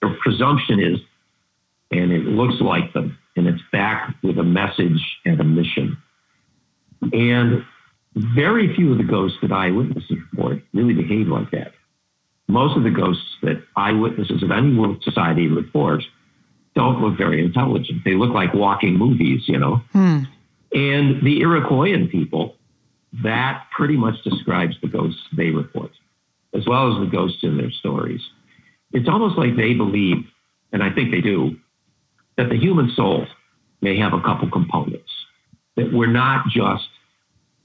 [0.00, 0.98] their presumption is,
[1.90, 5.96] and it looks like them, and it's back with a message and a mission.
[7.12, 7.64] And
[8.14, 11.73] very few of the ghosts that eyewitnesses report really behave like that.
[12.49, 16.03] Most of the ghosts that eyewitnesses of any world society report
[16.75, 18.03] don't look very intelligent.
[18.05, 19.83] They look like walking movies, you know.
[19.92, 20.20] Hmm.
[20.73, 22.57] And the Iroquoian people,
[23.25, 25.90] that pretty much describes the ghosts they report,
[26.55, 28.20] as well as the ghosts in their stories.
[28.92, 30.25] It's almost like they believe,
[30.73, 31.57] and I think they do,
[32.37, 33.27] that the human soul
[33.81, 35.11] may have a couple components,
[35.77, 36.88] that we're not just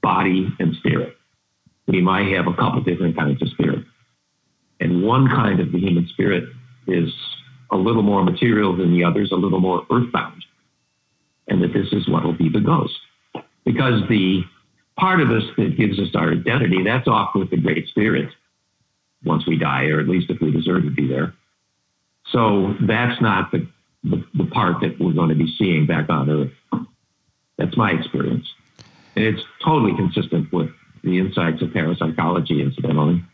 [0.06, 1.16] body and spirit.
[1.88, 3.84] We might have a couple different kinds of spirit.
[4.78, 6.44] And one kind of the human spirit
[6.86, 7.12] is
[7.72, 10.44] a little more material than the others, a little more earthbound.
[11.48, 12.94] And that this is what will be the ghost.
[13.64, 14.44] Because the
[14.96, 18.30] part of us that gives us our identity, that's off with the great spirit
[19.24, 21.34] once we die, or at least if we deserve to be there.
[22.30, 23.66] So that's not the,
[24.04, 26.86] the, the part that we're going to be seeing back on Earth.
[27.58, 28.46] That's my experience.
[29.16, 30.70] And it's totally consistent with
[31.02, 33.24] the insights of parapsychology, incidentally.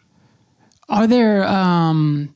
[0.88, 2.34] Are there um,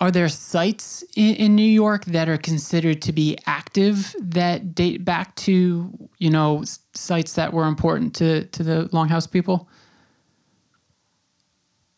[0.00, 5.04] are there sites in, in, New York that are considered to be active that date
[5.04, 9.68] back to you know sites that were important to to the Longhouse people?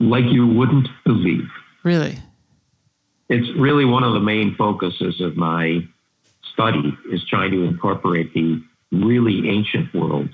[0.01, 1.49] Like you wouldn't believe.
[1.85, 2.19] Really?
[3.29, 5.87] It's really one of the main focuses of my
[6.53, 10.29] study is trying to incorporate the really ancient world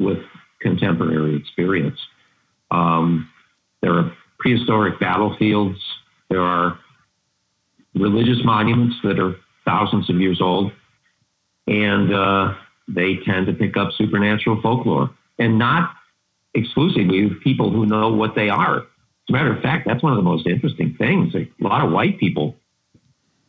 [0.00, 0.18] with
[0.60, 1.98] contemporary experience.
[2.70, 3.30] Um,
[3.82, 5.78] there are prehistoric battlefields.
[6.28, 6.78] There are
[7.94, 10.72] religious monuments that are thousands of years old,
[11.66, 12.54] and uh,
[12.88, 15.92] they tend to pick up supernatural folklore, and not
[16.54, 18.78] exclusively with people who know what they are.
[18.78, 18.86] As
[19.28, 21.34] a matter of fact, that's one of the most interesting things.
[21.34, 22.56] A lot of white people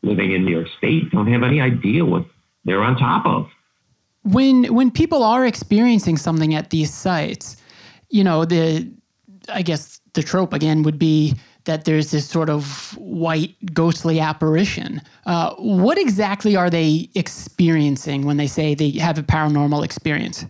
[0.04, 2.26] living in New York State don't have any idea what
[2.66, 3.48] they're on top of.
[4.24, 7.58] When when people are experiencing something at these sites,
[8.10, 8.92] you know the
[9.50, 15.02] I guess the trope again would be that there's this sort of white ghostly apparition.
[15.26, 20.46] Uh, what exactly are they experiencing when they say they have a paranormal experience?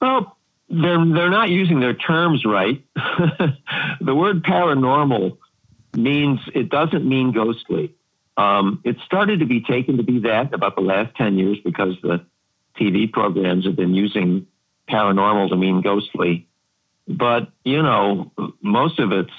[0.00, 0.36] Well,
[0.68, 2.82] they're they're not using their terms right.
[4.00, 5.36] the word paranormal
[5.94, 7.94] means it doesn't mean ghostly.
[8.36, 11.96] Um, it started to be taken to be that about the last ten years because
[12.02, 12.24] the
[12.80, 14.46] TV programs have been using
[14.88, 16.48] paranormal to mean ghostly.
[17.08, 19.32] But, you know, most of its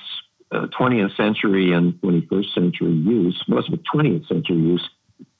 [0.51, 4.87] uh, 20th century and 21st century use, most of its 20th century use,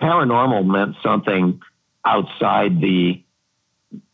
[0.02, 1.62] paranormal meant something
[2.06, 3.24] outside the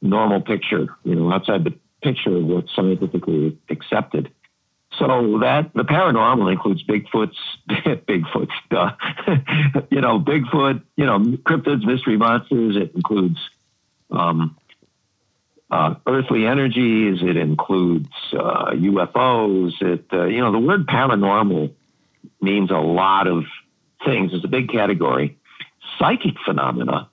[0.01, 4.31] normal picture, you know, outside the picture of what's scientifically accepted.
[4.99, 7.37] So that the paranormal includes Bigfoot's,
[7.69, 8.51] Bigfoot's,
[9.89, 12.75] you know, Bigfoot, you know, cryptids, mystery monsters.
[12.75, 13.39] It includes
[14.11, 14.57] um,
[15.71, 17.19] uh, earthly energies.
[17.21, 19.81] It includes uh, UFOs.
[19.81, 21.73] It, uh, you know, the word paranormal
[22.41, 23.45] means a lot of
[24.05, 24.31] things.
[24.33, 25.37] It's a big category.
[25.97, 27.09] Psychic phenomena,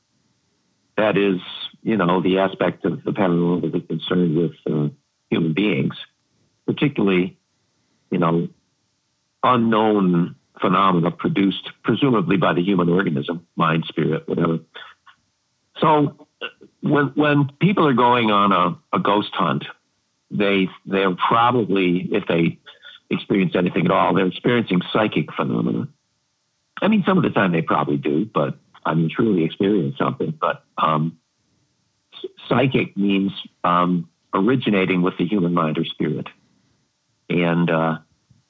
[0.96, 1.40] that is,
[1.82, 4.88] you know, the aspect of the paranormal that is concerned with uh,
[5.30, 5.94] human beings,
[6.66, 7.38] particularly,
[8.10, 8.48] you know,
[9.42, 14.58] unknown phenomena produced presumably by the human organism, mind, spirit, whatever.
[15.80, 16.26] So
[16.80, 19.64] when when people are going on a, a ghost hunt,
[20.30, 22.58] they they're probably if they
[23.10, 25.88] experience anything at all, they're experiencing psychic phenomena.
[26.82, 30.36] I mean, some of the time they probably do, but I mean, truly experience something.
[30.38, 31.18] But um,
[32.48, 33.32] psychic means
[33.64, 36.28] um, originating with the human mind or spirit,
[37.28, 37.98] and uh,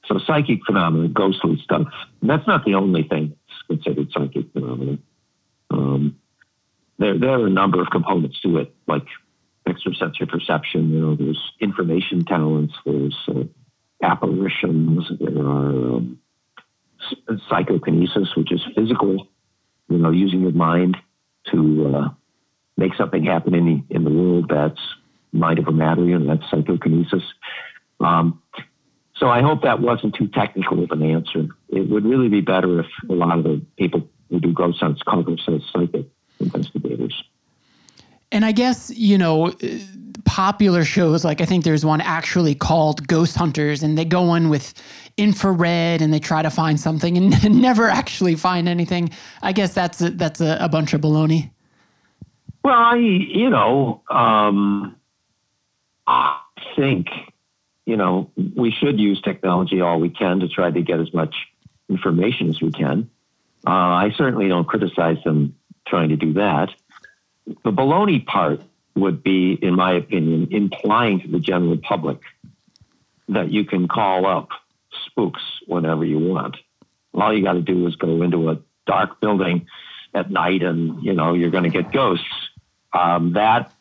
[0.07, 1.89] so psychic phenomena, ghostly stuff.
[2.23, 4.99] That's not the only thing that's considered psychic phenomena.
[5.71, 6.17] Um,
[6.99, 9.07] there, there are a number of components to it, like
[9.69, 10.91] extrasensory perception.
[10.91, 13.45] You know, there's information talents, there's uh,
[14.03, 16.19] apparitions, there are um,
[17.49, 19.29] psychokinesis, which is physical.
[19.89, 20.97] You know, using your mind
[21.53, 22.09] to uh,
[22.77, 24.47] make something happen in the in the world.
[24.49, 24.81] That's
[25.33, 27.23] mind over matter, and that's psychokinesis.
[28.01, 28.43] Um,
[29.15, 31.49] so I hope that wasn't too technical of an answer.
[31.71, 35.03] It would really be better if a lot of the people who do ghost hunts
[35.03, 36.07] call themselves psychic
[36.41, 37.25] investigators.
[38.33, 39.55] And I guess, you know,
[40.25, 44.49] popular shows, like I think there's one actually called Ghost Hunters, and they go in
[44.49, 44.75] with
[45.17, 49.11] infrared and they try to find something and never actually find anything.
[49.43, 51.51] I guess that's a, that's a, a bunch of baloney.
[52.65, 54.97] Well, I, you know, um,
[56.07, 56.39] I
[56.75, 57.07] think,
[57.87, 61.35] you know, we should use technology all we can to try to get as much
[61.89, 63.09] information as we can.
[63.67, 65.57] Uh, I certainly don't criticize them
[65.87, 66.71] trying to do that.
[67.47, 68.61] The baloney part
[68.97, 72.19] would be, in my opinion, implying to the general public
[73.29, 74.49] that you can call up
[75.07, 76.57] spooks whenever you want.
[77.15, 79.67] All you got to do is go into a dark building
[80.13, 82.25] at night, and you know you're going to get ghosts.
[82.93, 83.73] Um, that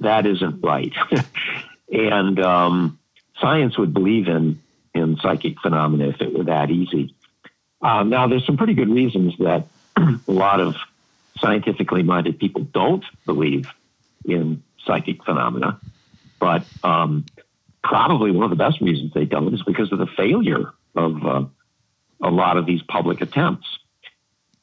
[0.00, 0.92] that isn't right,
[1.92, 2.98] and um,
[3.40, 4.60] science would believe in
[4.94, 7.14] in psychic phenomena if it were that easy.
[7.80, 9.66] Um, now, there's some pretty good reasons that
[9.96, 10.76] a lot of
[11.38, 13.66] scientifically minded people don't believe
[14.24, 15.80] in psychic phenomena,
[16.38, 17.24] but um,
[17.82, 21.44] probably one of the best reasons they don't is because of the failure of uh,
[22.22, 23.66] a lot of these public attempts.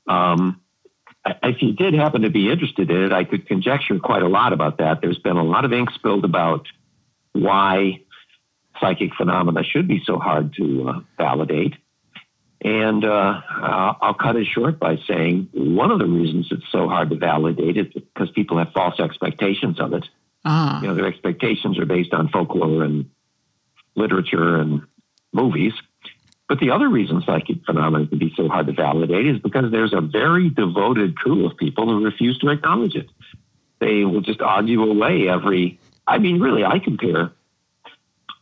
[0.07, 0.61] Um,
[1.43, 4.53] if you did happen to be interested in it, I could conjecture quite a lot
[4.53, 5.01] about that.
[5.01, 6.67] There's been a lot of ink spilled about
[7.33, 8.01] why
[8.79, 11.75] psychic phenomena should be so hard to uh, validate.
[12.61, 13.41] And uh,
[14.01, 17.77] I'll cut it short by saying one of the reasons it's so hard to validate
[17.77, 20.05] is because people have false expectations of it.
[20.43, 20.81] Ah.
[20.81, 23.09] You know, their expectations are based on folklore and
[23.95, 24.81] literature and
[25.33, 25.73] movies.
[26.49, 29.93] But the other reason psychic phenomena can be so hard to validate is because there's
[29.93, 33.09] a very devoted crew of people who refuse to acknowledge it.
[33.79, 35.79] They will just argue away every.
[36.07, 37.33] I mean, really, I compare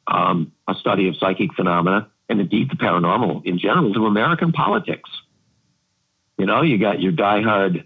[0.08, 5.10] um, a study of psychic phenomena and indeed the paranormal in general to American politics.
[6.38, 7.86] You know, you got your diehard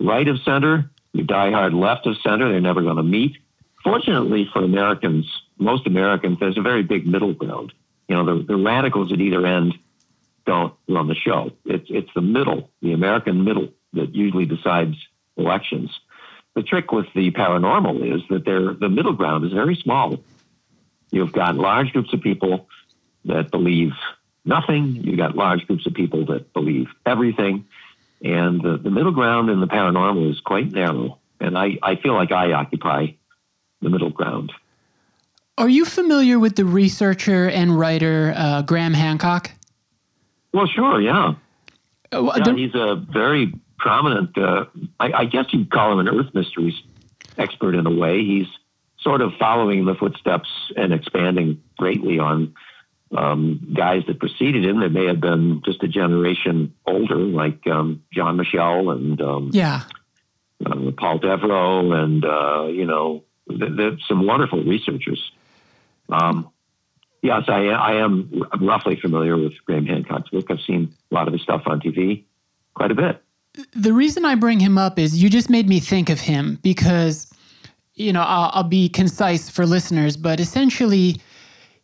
[0.00, 2.50] right of center, your diehard left of center.
[2.50, 3.36] They're never going to meet.
[3.82, 5.26] Fortunately for Americans,
[5.58, 7.72] most Americans, there's a very big middle ground.
[8.08, 9.78] You know, the, the radicals at either end
[10.46, 11.52] don't run the show.
[11.64, 14.96] It's it's the middle, the American middle, that usually decides
[15.36, 15.90] elections.
[16.54, 20.18] The trick with the paranormal is that the middle ground is very small.
[21.10, 22.68] You've got large groups of people
[23.24, 23.92] that believe
[24.44, 24.96] nothing.
[24.96, 27.66] You've got large groups of people that believe everything.
[28.22, 31.18] And the, the middle ground in the paranormal is quite narrow.
[31.40, 33.08] And I, I feel like I occupy
[33.80, 34.52] the middle ground.
[35.58, 39.50] Are you familiar with the researcher and writer uh, Graham Hancock?
[40.52, 41.34] Well, sure, yeah.
[42.12, 44.66] Uh, yeah the- he's a very prominent, uh,
[44.98, 46.74] I, I guess you'd call him an Earth mysteries
[47.38, 48.24] expert in a way.
[48.24, 48.46] He's
[49.02, 52.54] sort of following the footsteps and expanding greatly on
[53.16, 58.02] um, guys that preceded him that may have been just a generation older, like um,
[58.12, 59.82] John Michell and um, yeah.
[60.64, 65.32] uh, Paul Devereux, and uh, you know, th- there's some wonderful researchers.
[66.08, 66.50] Um,
[67.22, 70.50] yes, I, I am roughly familiar with Graham Hancock's work.
[70.50, 72.24] I've seen a lot of his stuff on TV,
[72.74, 73.22] quite a bit.
[73.74, 77.29] The reason I bring him up is you just made me think of him because,
[77.94, 81.20] you know, I'll, I'll be concise for listeners, but essentially,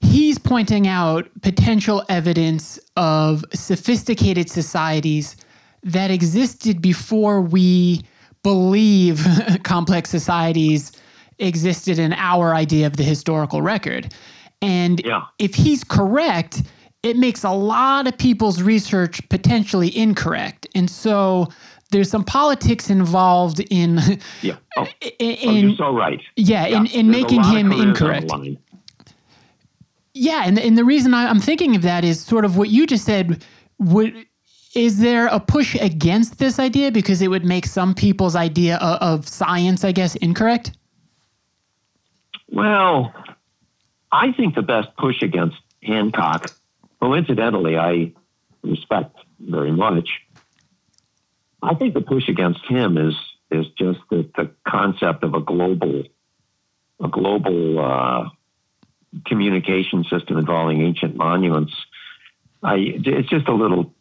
[0.00, 5.36] he's pointing out potential evidence of sophisticated societies
[5.82, 8.02] that existed before we
[8.42, 9.24] believe
[9.64, 10.92] complex societies
[11.38, 14.12] existed in our idea of the historical record.
[14.62, 15.22] And Yeah.
[15.38, 16.62] if he's correct,
[17.02, 20.66] it makes a lot of people's research potentially incorrect.
[20.74, 21.48] And so
[21.90, 24.00] there's some politics involved in
[24.42, 24.56] Yeah.
[24.76, 24.86] Oh,
[25.18, 26.20] in, oh, you're so right.
[26.36, 28.62] yeah, in, in There's making him careers on the incorrect.
[30.14, 32.86] Yeah, and and the reason I, I'm thinking of that is sort of what you
[32.86, 33.44] just said.
[33.78, 34.26] Would
[34.74, 39.20] is there a push against this idea because it would make some people's idea of,
[39.20, 40.72] of science, I guess, incorrect?
[42.48, 43.12] Well,
[44.12, 46.50] I think the best push against Hancock,
[47.00, 48.12] who incidentally I
[48.62, 50.08] respect very much,
[51.62, 53.14] I think the push against him is
[53.50, 56.04] is just the, the concept of a global
[57.02, 58.28] a global uh,
[59.26, 61.72] communication system involving ancient monuments.
[62.62, 63.92] I it's just a little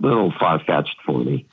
[0.00, 1.46] little far fetched for me.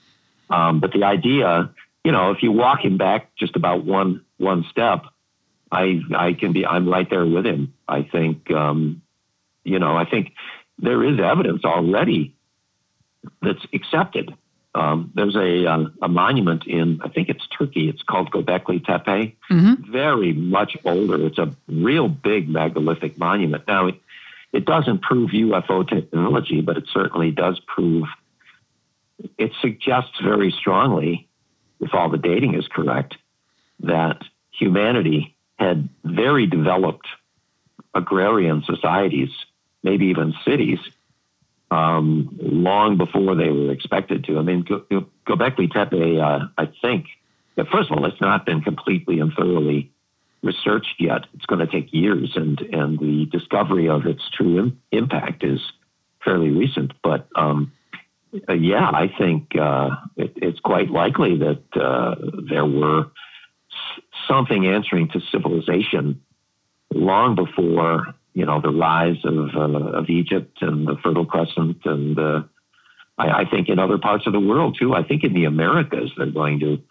[0.49, 1.71] Um, but the idea,
[2.03, 5.03] you know, if you walk him back just about one one step,
[5.71, 7.73] I I can be I'm right there with him.
[7.87, 9.01] I think um,
[9.63, 10.33] you know I think
[10.77, 12.35] there is evidence already
[13.41, 14.33] that's accepted.
[14.75, 17.87] Um, there's a uh, a monument in I think it's Turkey.
[17.87, 19.35] It's called Göbekli Tepe.
[19.49, 19.87] Mhm.
[19.89, 21.25] Very much older.
[21.25, 23.63] It's a real big megalithic monument.
[23.67, 23.95] Now it,
[24.51, 28.07] it doesn't prove UFO technology, but it certainly does prove.
[29.37, 31.29] It suggests very strongly,
[31.79, 33.15] if all the dating is correct,
[33.79, 34.21] that
[34.51, 37.07] humanity had very developed
[37.93, 39.29] agrarian societies,
[39.83, 40.79] maybe even cities,
[41.75, 44.39] um, long before they were expected to.
[44.39, 47.05] I mean, Go- Go- Göbekli Tepe, uh, I think,
[47.71, 49.91] first of all, it's not been completely and thoroughly
[50.43, 51.21] researched yet.
[51.33, 55.59] It's going to take years, and and the discovery of its true Im- impact is
[56.23, 56.93] fairly recent.
[57.03, 57.71] But um,
[58.49, 62.15] uh, yeah, I think uh, it, it's quite likely that uh,
[62.49, 66.21] there were s- something answering to civilization
[66.93, 72.19] long before you know the rise of uh, of Egypt and the Fertile Crescent, and
[72.19, 72.43] uh,
[73.17, 74.93] I, I think in other parts of the world too.
[74.93, 76.83] I think in the Americas they're going to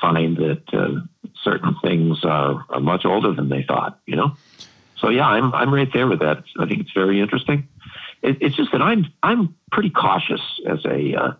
[0.00, 4.00] find that uh, certain things are, are much older than they thought.
[4.06, 4.36] You know,
[4.96, 6.42] so yeah, I'm I'm right there with that.
[6.58, 7.68] I think it's very interesting.
[8.22, 11.32] It, it's just that I'm I'm pretty cautious as a uh,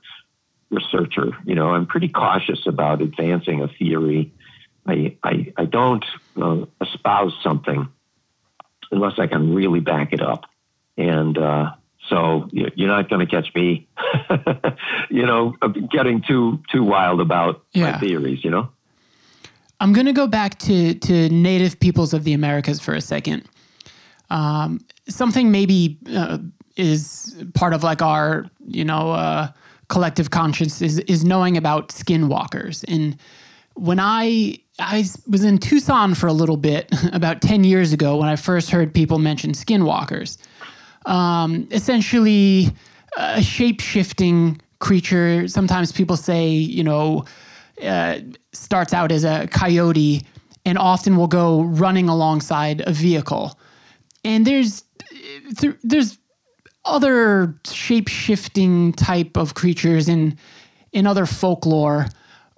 [0.70, 1.32] researcher.
[1.46, 4.30] You know, I'm pretty cautious about advancing a theory
[4.86, 6.04] I, I, I don't
[6.36, 7.88] uh, espouse something
[8.92, 10.44] unless I can really back it up.
[10.96, 11.72] And uh,
[12.08, 13.88] so you're not going to catch me,
[15.10, 15.54] you know,
[15.90, 17.92] getting too too wild about Yeah.
[17.92, 18.44] my theories.
[18.44, 18.68] You know.
[19.80, 23.44] I'm going to go back to to native peoples of the Americas for a second.
[24.30, 26.38] Um, something maybe uh,
[26.76, 29.48] is part of like our you know uh,
[29.88, 32.84] collective conscience is is knowing about skinwalkers.
[32.86, 33.16] And
[33.74, 38.28] when I I was in Tucson for a little bit about ten years ago when
[38.28, 40.38] I first heard people mention skinwalkers.
[41.06, 42.70] Um, essentially,
[43.16, 45.46] a shape shifting creature.
[45.48, 47.24] Sometimes people say you know
[47.82, 48.18] uh,
[48.52, 50.22] starts out as a coyote
[50.64, 53.58] and often will go running alongside a vehicle.
[54.24, 54.84] And there's
[55.58, 56.18] th- there's
[56.84, 60.38] other shape shifting type of creatures in
[60.92, 62.06] in other folklore.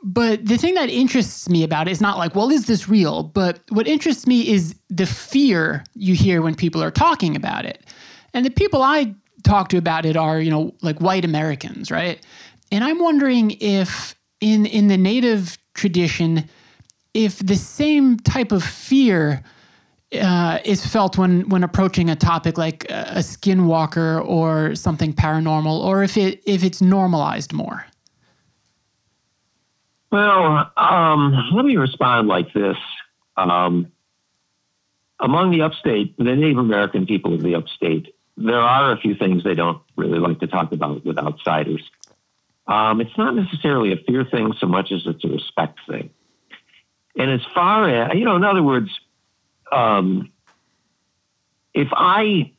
[0.06, 3.22] But the thing that interests me about it is not like, well, is this real?
[3.22, 7.86] But what interests me is the fear you hear when people are talking about it.
[8.34, 12.24] And the people I talk to about it are, you know, like white Americans, right?
[12.70, 16.50] And I'm wondering if in in the native tradition,
[17.14, 19.42] if the same type of fear
[20.12, 26.02] uh, is felt when when approaching a topic like a skinwalker or something paranormal, or
[26.02, 27.86] if it if it's normalized more.
[30.14, 32.76] Well, um, let me respond like this.
[33.36, 33.90] Um,
[35.18, 39.42] among the upstate, the Native American people of the upstate, there are a few things
[39.42, 41.82] they don't really like to talk about with outsiders.
[42.68, 46.10] Um, it's not necessarily a fear thing so much as it's a respect thing.
[47.18, 48.90] And as far as, you know, in other words,
[49.72, 50.30] um,
[51.74, 52.52] if I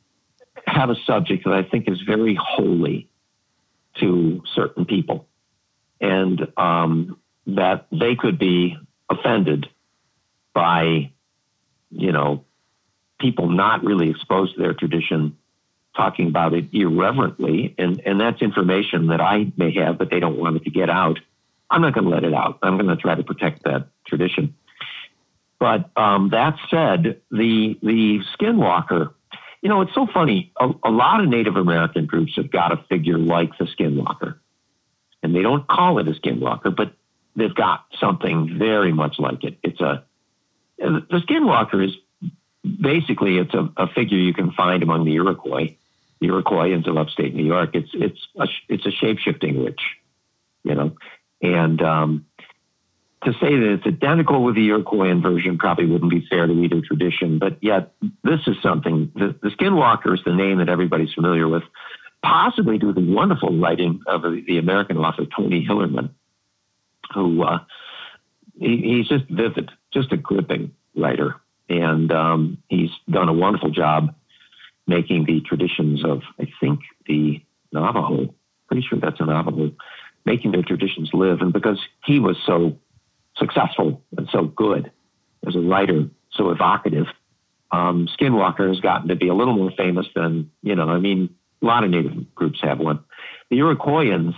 [0.66, 3.08] have a subject that I think is very holy
[4.00, 5.26] to certain people,
[6.02, 7.16] and um,
[7.46, 8.76] that they could be
[9.08, 9.68] offended
[10.54, 11.12] by,
[11.90, 12.44] you know,
[13.20, 15.36] people not really exposed to their tradition
[15.96, 20.38] talking about it irreverently, and, and that's information that I may have, but they don't
[20.38, 21.18] want it to get out.
[21.70, 22.58] I'm not going to let it out.
[22.62, 24.54] I'm going to try to protect that tradition.
[25.58, 29.14] But um, that said, the the skinwalker,
[29.62, 30.52] you know, it's so funny.
[30.60, 34.36] A, a lot of Native American groups have got a figure like the skinwalker,
[35.22, 36.92] and they don't call it a skinwalker, but
[37.36, 39.58] they've got something very much like it.
[39.62, 40.04] It's a
[40.78, 41.92] the skinwalker is
[42.80, 45.76] basically it's a, a figure you can find among the Iroquois,
[46.20, 47.70] the Iroquoians of upstate New York.
[47.74, 49.80] It's it's a, it's a shape shifting witch,
[50.64, 50.96] you know,
[51.40, 52.26] and um,
[53.24, 56.80] to say that it's identical with the Iroquoian version probably wouldn't be fair to either
[56.80, 57.38] tradition.
[57.38, 59.10] But yet, this is something.
[59.14, 61.62] The, the Skinwalker is the name that everybody's familiar with,
[62.22, 66.10] possibly due to the wonderful writing of the, American author Tony Hillerman,
[67.14, 67.58] who uh,
[68.58, 71.36] he, he's just vivid, just a gripping writer,
[71.68, 74.14] and um, he's done a wonderful job
[74.86, 77.42] making the traditions of, I think, the
[77.72, 78.32] Navajo.
[78.68, 79.72] Pretty sure that's a Navajo,
[80.24, 81.40] making their traditions live.
[81.40, 82.76] And because he was so
[83.36, 84.90] successful and so good
[85.46, 87.06] as a writer, so evocative,
[87.72, 91.34] um, Skinwalker has gotten to be a little more famous than, you know, I mean,
[91.62, 93.00] a lot of Native groups have one.
[93.50, 94.34] The Iroquoians,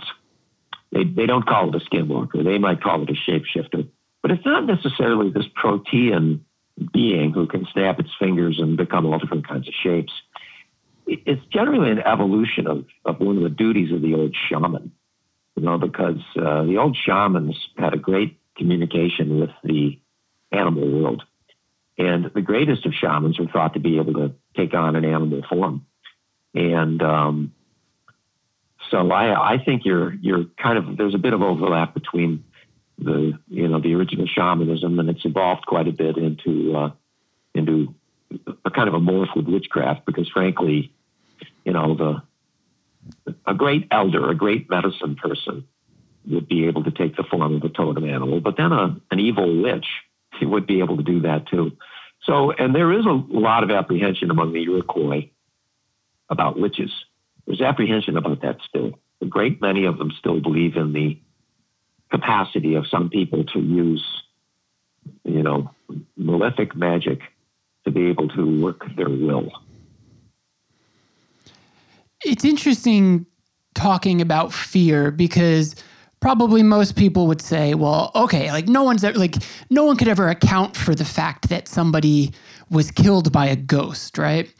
[0.91, 2.43] they, they don't call it a skinwalker.
[2.43, 3.87] They might call it a shapeshifter.
[4.21, 6.45] But it's not necessarily this protean
[6.93, 10.13] being who can snap its fingers and become all different kinds of shapes.
[11.05, 14.91] It's generally an evolution of, of one of the duties of the old shaman,
[15.55, 19.99] you know, because uh, the old shamans had a great communication with the
[20.51, 21.23] animal world.
[21.97, 25.41] And the greatest of shamans were thought to be able to take on an animal
[25.49, 25.85] form.
[26.53, 27.53] And um,
[28.89, 32.43] so I, I think you're you're kind of there's a bit of overlap between
[32.97, 36.91] the you know the original shamanism and it's evolved quite a bit into uh,
[37.53, 37.93] into
[38.65, 40.91] a kind of a morph with witchcraft because frankly,
[41.65, 42.21] you know the
[43.45, 45.65] a great elder, a great medicine person
[46.27, 49.19] would be able to take the form of a totem animal, but then a, an
[49.19, 49.87] evil witch
[50.41, 51.71] would be able to do that too.
[52.23, 55.29] So, and there is a lot of apprehension among the Iroquois
[56.29, 56.91] about witches.
[57.49, 58.99] There's apprehension about that still.
[59.21, 61.19] A great many of them still believe in the
[62.11, 64.05] capacity of some people to use,
[65.23, 65.71] you know,
[66.15, 67.21] malefic magic
[67.85, 69.51] to be able to work their will.
[72.23, 73.25] It's interesting
[73.73, 75.75] talking about fear because
[76.19, 79.37] probably most people would say, well, okay, like no one's like
[79.71, 82.31] no one could ever account for the fact that somebody
[82.69, 84.53] was killed by a ghost, right?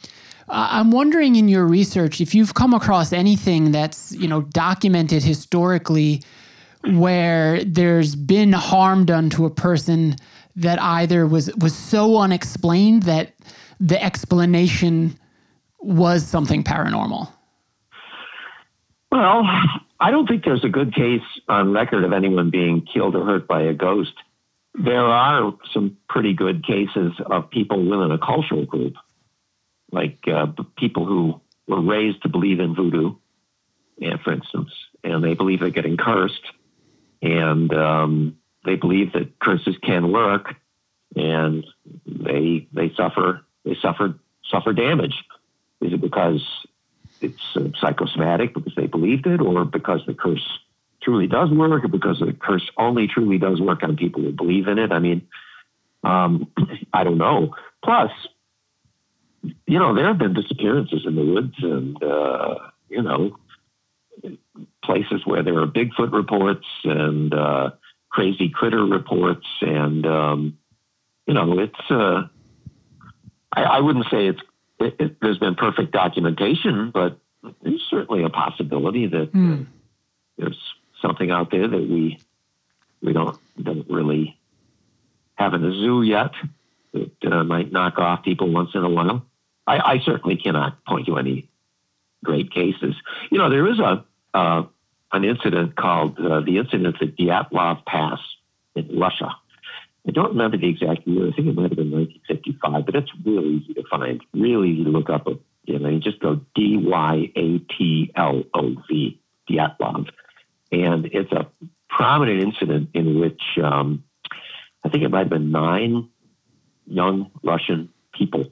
[0.50, 5.22] Uh, I'm wondering in your research if you've come across anything that's, you know, documented
[5.22, 6.22] historically
[6.92, 10.16] where there's been harm done to a person
[10.56, 13.32] that either was was so unexplained that
[13.78, 15.16] the explanation
[15.78, 17.30] was something paranormal?
[19.12, 19.44] Well,
[20.00, 23.46] I don't think there's a good case on record of anyone being killed or hurt
[23.46, 24.12] by a ghost.
[24.74, 28.94] There are some pretty good cases of people within a cultural group,
[29.92, 33.14] like uh, people who were raised to believe in voodoo,
[34.00, 34.70] and for instance,
[35.04, 36.44] and they believe they're getting cursed,
[37.22, 40.54] and um, they believe that curses can work,
[41.16, 41.64] and
[42.06, 44.14] they they suffer they suffer
[44.50, 45.14] suffer damage.
[45.80, 46.42] Is it because
[47.20, 50.60] it's uh, psychosomatic because they believed it, or because the curse
[51.02, 54.68] truly does work, or because the curse only truly does work on people who believe
[54.68, 54.92] in it?
[54.92, 55.26] I mean,
[56.04, 56.50] um,
[56.92, 57.54] I don't know.
[57.84, 58.10] Plus,
[59.42, 62.54] you know, there have been disappearances in the woods, and uh,
[62.88, 63.36] you know,
[64.84, 67.70] places where there are Bigfoot reports and uh,
[68.10, 70.58] crazy critter reports, and um,
[71.26, 71.90] you know, it's.
[71.90, 72.28] Uh,
[73.52, 74.40] I, I wouldn't say it's
[74.78, 77.18] it, it, there's been perfect documentation, but
[77.62, 79.64] there's certainly a possibility that uh,
[80.38, 80.58] there's
[81.02, 82.18] something out there that we
[83.02, 84.38] we don't don't really
[85.34, 86.32] have in the zoo yet
[86.92, 89.24] that uh, might knock off people once in a while.
[89.70, 91.48] I, I certainly cannot point to any
[92.24, 92.94] great cases.
[93.30, 94.04] You know, there is a
[94.34, 94.64] uh,
[95.12, 98.18] an incident called uh, the incident at Dyatlov Pass
[98.74, 99.30] in Russia.
[100.06, 101.28] I don't remember the exact year.
[101.28, 104.20] I think it might have been 1955, but it's really easy to find.
[104.32, 105.26] Really easy to look up.
[105.64, 110.08] You know, you just go D Y A T L O V, Dyatlov,
[110.72, 111.46] and it's a
[111.88, 114.02] prominent incident in which um,
[114.84, 116.08] I think it might have been nine
[116.86, 118.50] young Russian people,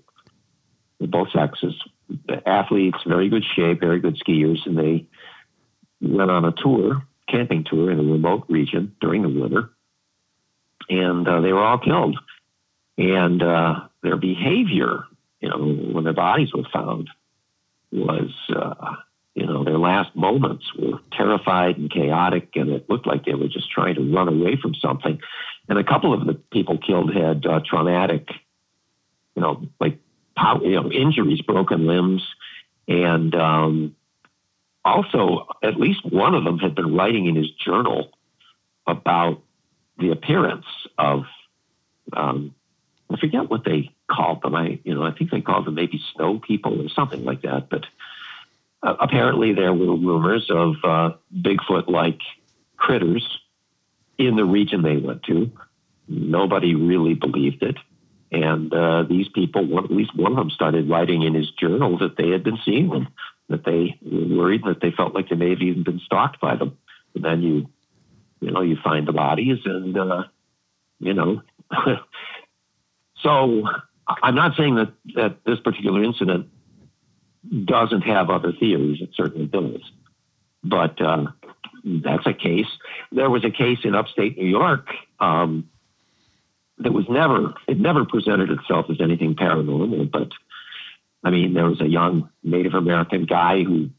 [1.00, 1.74] both sexes,
[2.44, 5.06] athletes, very good shape, very good skiers, and they
[6.00, 9.70] went on a tour, camping tour in a remote region during the winter
[10.88, 12.18] and uh, they were all killed.
[12.96, 15.04] And uh, their behavior,
[15.40, 17.08] you know, when their bodies were found,
[17.92, 18.96] was, uh,
[19.34, 23.48] you know, their last moments were terrified and chaotic, and it looked like they were
[23.48, 25.20] just trying to run away from something.
[25.68, 28.28] And a couple of the people killed had uh, traumatic,
[29.36, 29.98] you know, like
[30.62, 32.22] you know, injuries, broken limbs,
[32.86, 33.96] and um,
[34.84, 38.10] also at least one of them had been writing in his journal
[38.86, 39.42] about
[39.98, 40.66] the appearance
[40.96, 41.24] of
[42.12, 42.54] um,
[43.10, 44.54] I forget what they called them.
[44.54, 47.68] I you know I think they called them maybe snow people or something like that.
[47.68, 47.84] But
[48.82, 52.20] uh, apparently there were rumors of uh, Bigfoot like
[52.76, 53.26] critters
[54.16, 55.50] in the region they went to.
[56.06, 57.76] Nobody really believed it.
[58.30, 61.98] And uh, these people, one, at least one of them, started writing in his journal
[61.98, 63.08] that they had been seeing them,
[63.48, 66.56] that they were worried, that they felt like they may have even been stalked by
[66.56, 66.76] them.
[67.14, 67.68] And then you
[68.40, 70.24] you know, you find the bodies and, uh,
[71.00, 71.42] you know,
[73.16, 73.64] so
[74.22, 76.48] I'm not saying that, that this particular incident
[77.64, 79.00] doesn't have other theories.
[79.00, 79.80] It certainly does.
[80.62, 81.26] But uh,
[81.84, 82.66] that's a case.
[83.12, 84.88] There was a case in upstate New York
[85.20, 85.68] um,
[86.80, 90.10] that was never, it never presented itself as anything paranormal.
[90.10, 90.28] But
[91.24, 93.90] I mean, there was a young Native American guy who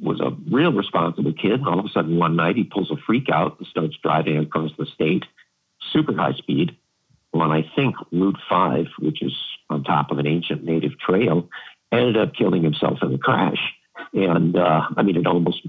[0.00, 1.52] was a real responsible kid.
[1.52, 4.38] And all of a sudden, one night, he pulls a freak out and starts driving
[4.38, 5.24] across the state,
[5.92, 6.76] super high speed,
[7.34, 9.32] on I think Route 5, which is
[9.70, 11.48] on top of an ancient native trail,
[11.92, 13.74] ended up killing himself in the crash.
[14.12, 15.66] And uh, I mean, it almost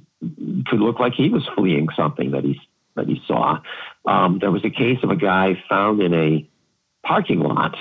[0.68, 2.60] could look like he was fleeing something that he
[3.00, 3.60] that he saw.
[4.06, 6.48] Um, there was a case of a guy found in a
[7.04, 7.76] parking lot,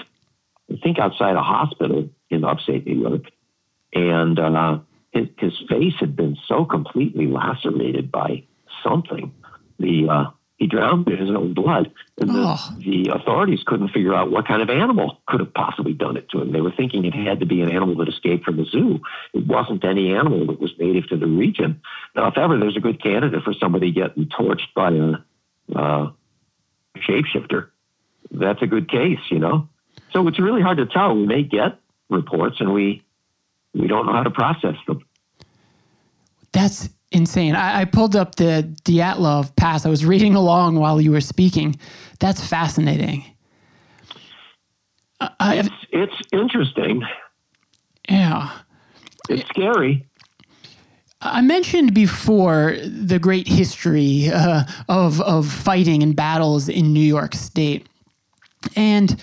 [0.70, 3.24] I think outside a hospital in upstate New York,
[3.94, 4.78] and uh,
[5.12, 8.44] his, his face had been so completely lacerated by
[8.82, 9.32] something.
[9.78, 11.90] The uh, he drowned in his own blood,
[12.20, 12.58] and the, Oh.
[12.80, 16.40] the authorities couldn't figure out what kind of animal could have possibly done it to
[16.42, 16.50] him.
[16.50, 19.00] They were thinking it had to be an animal that escaped from the zoo.
[19.32, 21.80] It wasn't any animal that was native to the region.
[22.16, 26.10] Now, if ever there's a good candidate for somebody getting torched by a uh,
[26.96, 27.68] shapeshifter,
[28.32, 29.68] that's a good case, you know.
[30.12, 31.14] So it's really hard to tell.
[31.14, 31.78] We may get
[32.10, 33.04] reports, and we
[33.74, 35.04] we don't know how to process them.
[36.52, 37.54] That's insane.
[37.54, 39.86] I, I pulled up the Dyatlov Pass.
[39.86, 41.76] I was reading along while you were speaking.
[42.20, 43.24] That's fascinating.
[45.20, 47.02] It's it's interesting.
[48.08, 48.52] yeah.
[49.28, 50.06] It's scary.
[51.20, 57.34] I mentioned before the great history uh, of of fighting and battles in New York
[57.34, 57.88] State,
[58.76, 59.20] and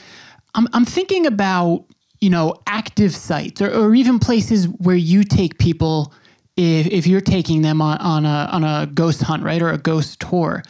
[0.53, 1.85] I'm I'm thinking about
[2.19, 6.13] you know active sites or, or even places where you take people
[6.57, 9.77] if if you're taking them on, on a on a ghost hunt right or a
[9.77, 10.63] ghost tour.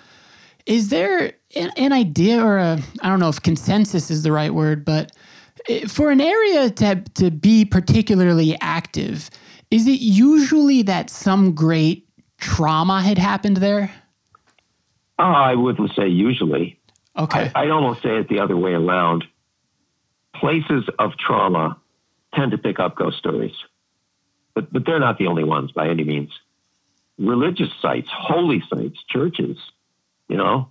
[0.65, 4.53] Is there an, an idea or a I don't know if consensus is the right
[4.53, 5.11] word, but
[5.69, 9.29] eh, for an area to to be particularly active,
[9.71, 12.07] is it usually that some great
[12.37, 13.91] trauma had happened there?
[15.17, 16.79] Oh, I wouldn't say usually.
[17.17, 17.51] Okay.
[17.55, 19.23] I, I'd almost say it the other way around.
[20.35, 21.77] Places of trauma
[22.33, 23.53] tend to pick up ghost stories,
[24.55, 26.31] but but they're not the only ones by any means.
[27.19, 29.57] Religious sites, holy sites, churches,
[30.27, 30.69] you know,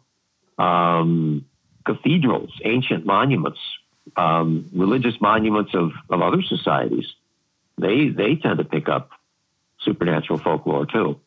[0.59, 1.45] um,
[1.87, 3.61] cathedrals, ancient monuments,
[4.17, 7.07] um, religious monuments of, of other societies,
[7.79, 9.11] they they tend to pick up
[9.81, 11.21] supernatural folklore too.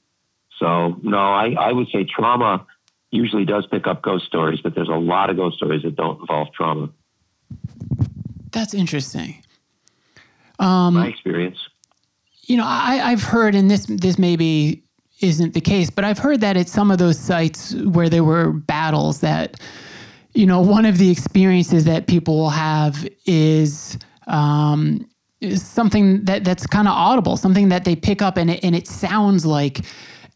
[0.60, 2.66] So no, I, I would say trauma
[3.12, 6.20] usually does pick up ghost stories, but there's a lot of ghost stories that don't
[6.20, 6.90] involve trauma.
[8.52, 9.44] That's interesting.
[10.94, 11.58] My experience.
[12.48, 14.84] You know, I, I've heard, and this this maybe
[15.22, 18.52] isn't the case, but I've heard that at some of those sites where there were
[18.52, 19.60] battles, that
[20.34, 25.08] you know, one of the experiences that people will have is um,
[25.42, 28.76] is something that that's kind of audible, something that they pick up, and it and
[28.76, 29.82] it sounds like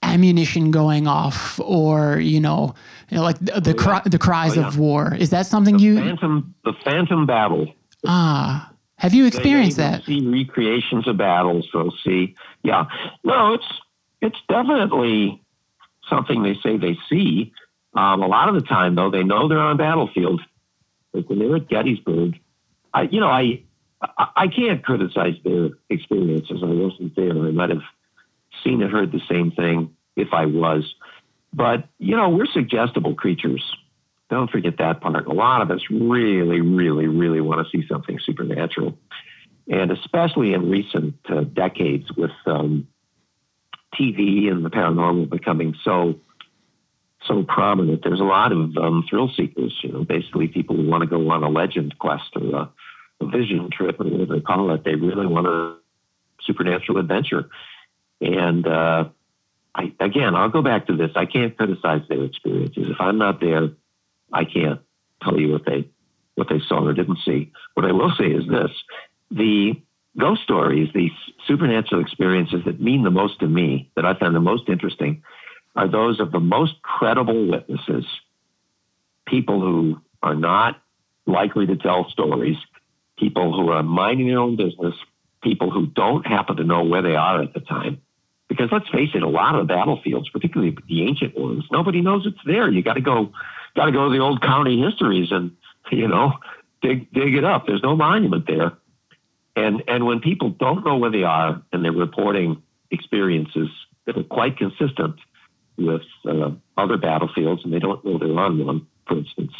[0.03, 2.73] ammunition going off, or you know,
[3.09, 4.67] you know like the the, cry, the cries Oh, yeah.
[4.67, 5.15] of war.
[5.15, 7.73] Is that something you Phantom, the phantom battle.
[8.05, 8.70] ah?
[9.01, 10.03] Have you experienced They- they that?
[10.05, 11.67] See recreations of battles.
[11.73, 12.35] They'll see.
[12.61, 12.85] Yeah.
[13.23, 13.65] No, it's
[14.21, 15.41] it's definitely
[16.07, 17.51] something they say they see.
[17.95, 20.41] Um, a lot of the time, though, they know they're on a battlefield.
[21.13, 22.39] Like when they were at Gettysburg,
[22.93, 23.63] I you know I
[24.35, 26.61] I, can't criticize their experiences.
[26.63, 27.31] I wasn't there.
[27.31, 27.83] I might have
[28.63, 30.93] seen and heard the same thing if I was.
[31.53, 33.63] But you know, we're suggestible creatures.
[34.31, 35.27] Don't forget that part.
[35.27, 38.97] A lot of us really, really, really want to see something supernatural.
[39.69, 42.87] And especially in recent uh, decades with um,
[43.93, 46.15] TV and the paranormal becoming so
[47.27, 51.01] so prominent, there's a lot of um, thrill seekers, you know, basically people who want
[51.01, 52.69] to go on a legend quest or a,
[53.19, 54.83] a vision trip or whatever they call it.
[54.85, 55.75] They really want a
[56.41, 57.49] supernatural adventure.
[58.21, 59.09] And uh,
[59.75, 61.11] I, again, I'll go back to this.
[61.15, 62.87] I can't criticize their experiences.
[62.89, 63.69] If I'm not there,
[64.31, 64.81] I can't
[65.23, 65.89] tell you what they
[66.35, 67.51] what they saw or didn't see.
[67.73, 68.71] What I will say is this:
[69.29, 69.81] the
[70.17, 71.09] ghost stories, the
[71.47, 75.23] supernatural experiences that mean the most to me, that I find the most interesting,
[75.75, 78.05] are those of the most credible witnesses,
[79.25, 80.81] people who are not
[81.25, 82.57] likely to tell stories,
[83.17, 84.95] people who are minding their own business,
[85.41, 88.01] people who don't happen to know where they are at the time.
[88.49, 92.37] Because let's face it, a lot of battlefields, particularly the ancient ones, nobody knows it's
[92.45, 92.69] there.
[92.69, 93.31] You got to go,
[93.75, 95.55] got to go to the old county histories and
[95.91, 96.33] you know
[96.81, 97.67] dig dig it up.
[97.67, 98.73] There's no monument there,
[99.55, 102.61] and and when people don't know where they are and they're reporting
[102.91, 103.69] experiences
[104.05, 105.15] that are quite consistent
[105.77, 109.53] with uh, other battlefields, and they don't know they're on one, for instance,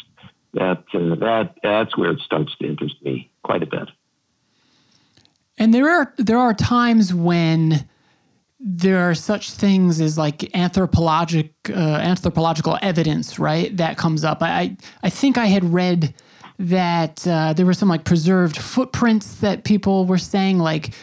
[0.54, 3.88] that uh, that that's where it starts to interest me quite a bit.
[5.58, 7.88] And there are there are times when
[8.64, 13.76] there are such things as like anthropologic uh, anthropological evidence, right?
[13.76, 14.38] That comes up.
[14.40, 16.14] I I think I had read
[16.58, 20.94] that uh, there were some like preserved footprints that people were saying like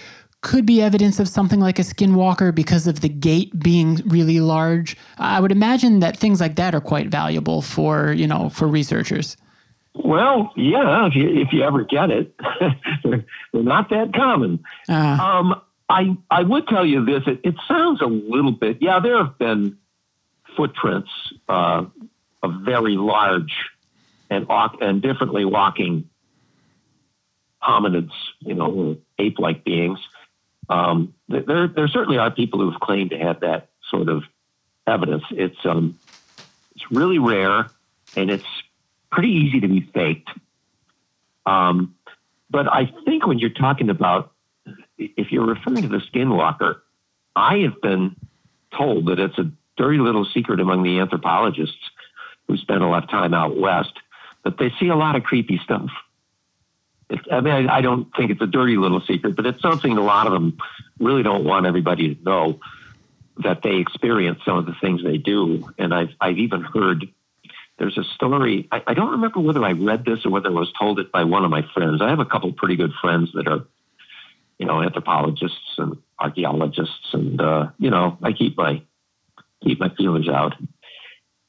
[0.41, 4.95] could be evidence of something like a skinwalker because of the gait being really large.
[5.17, 9.35] I would imagine that things like that are quite valuable for you know for researchers.
[9.95, 12.33] Well, yeah, if you if you ever get it,
[13.03, 14.63] they're, they're not that common.
[14.87, 17.23] Uh, Um, I I would tell you this.
[17.25, 18.77] It, it sounds a little bit.
[18.81, 19.77] Yeah, there have been
[20.55, 21.09] footprints
[21.47, 21.85] uh,
[22.43, 23.69] of very large
[24.29, 26.09] and and differently walking
[27.61, 29.99] hominids, you know, ape-like beings.
[30.69, 34.23] Um, there there certainly are people who have claimed to have that sort of
[34.85, 35.23] evidence.
[35.31, 35.97] It's um,
[36.75, 37.67] it's really rare,
[38.15, 38.45] and it's
[39.11, 40.29] pretty easy to be faked.
[41.47, 41.95] Um,
[42.51, 44.31] but I think when you're talking about
[44.99, 46.81] if you're referring to the skinwalker,
[47.35, 48.15] I have been
[48.75, 51.89] told that it's a dirty little secret among the anthropologists
[52.47, 53.93] who spend a lot of time out west
[54.43, 55.89] that they see a lot of creepy stuff.
[57.09, 59.97] It's, I mean, I, I don't think it's a dirty little secret, but it's something
[59.97, 60.57] a lot of them
[60.99, 62.59] really don't want everybody to know
[63.43, 65.71] that they experience some of the things they do.
[65.77, 67.07] And I've, I've even heard
[67.77, 68.67] there's a story.
[68.71, 71.23] I, I don't remember whether I read this or whether I was told it by
[71.23, 72.01] one of my friends.
[72.01, 73.65] I have a couple pretty good friends that are
[74.59, 78.83] you know, anthropologists and archaeologists, and uh, you know, I keep my
[79.63, 80.53] keep my feelers out.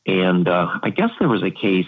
[0.07, 1.87] And uh, I guess there was a case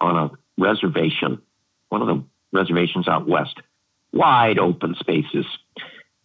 [0.00, 1.42] on a reservation,
[1.88, 3.56] one of the reservations out west,
[4.12, 5.46] wide open spaces,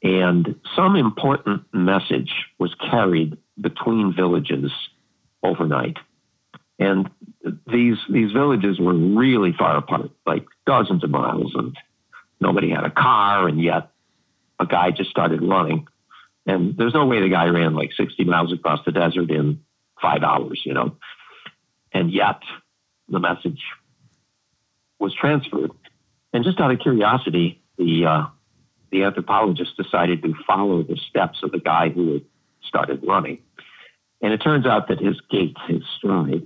[0.03, 4.71] and some important message was carried between villages
[5.43, 5.97] overnight.
[6.77, 7.09] And
[7.67, 11.75] these these villages were really far apart, like dozens of miles, and
[12.39, 13.89] nobody had a car, and yet
[14.59, 15.87] a guy just started running.
[16.45, 19.61] And there's no way the guy ran like 60 miles across the desert in
[20.01, 20.95] five hours, you know.
[21.91, 22.41] And yet
[23.09, 23.61] the message
[24.99, 25.71] was transferred.
[26.33, 28.25] And just out of curiosity, the uh,
[28.91, 32.25] the anthropologist decided to follow the steps of the guy who had
[32.63, 33.41] started running.
[34.21, 36.43] And it turns out that his gait, his stride,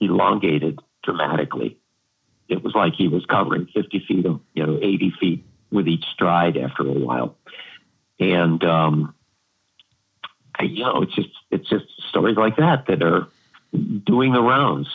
[0.00, 1.78] elongated dramatically.
[2.48, 6.04] It was like he was covering 50 feet, of, you know, 80 feet with each
[6.12, 7.36] stride after a while.
[8.20, 9.14] And, um,
[10.58, 13.26] I, you know, it's just, it's just stories like that that are
[13.72, 14.88] doing the rounds.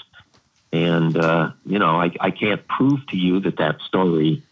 [0.72, 4.44] And, uh, you know, I, I can't prove to you that that story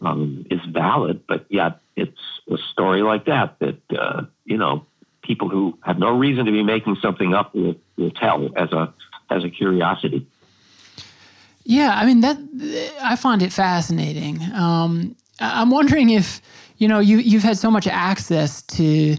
[0.00, 4.86] um, is valid, but yet it's a story like that that, uh, you know,
[5.22, 8.94] people who have no reason to be making something up will, will tell as a,
[9.30, 10.26] as a curiosity.
[11.64, 12.38] Yeah, I mean that
[13.02, 14.40] I find it fascinating.
[14.54, 16.40] Um, I'm wondering if
[16.78, 19.16] you know you you've had so much access to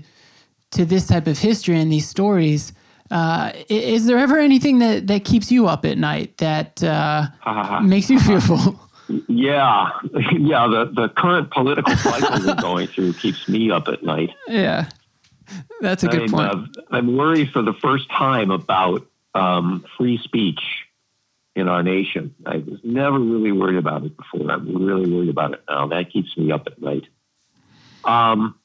[0.72, 2.74] to this type of history and these stories.
[3.10, 7.28] Uh, is there ever anything that, that keeps you up at night that uh,
[7.82, 8.80] makes you fearful?
[9.30, 9.89] Yeah,
[10.38, 10.68] yeah.
[10.68, 14.32] The the current political cycle we're going through keeps me up at night.
[14.49, 14.89] Yeah,
[15.80, 16.78] that's a good I'm, point.
[16.78, 20.60] Uh, I'm worried for the first time about um, free speech
[21.55, 22.36] in our nation.
[22.45, 24.51] I was never really worried about it before.
[24.51, 25.88] I'm really worried about it now.
[25.88, 27.08] That keeps me up at night.
[28.04, 28.56] Um,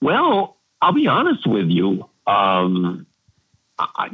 [0.00, 2.08] well, I'll be honest with you.
[2.26, 3.06] Um,
[3.78, 4.10] I,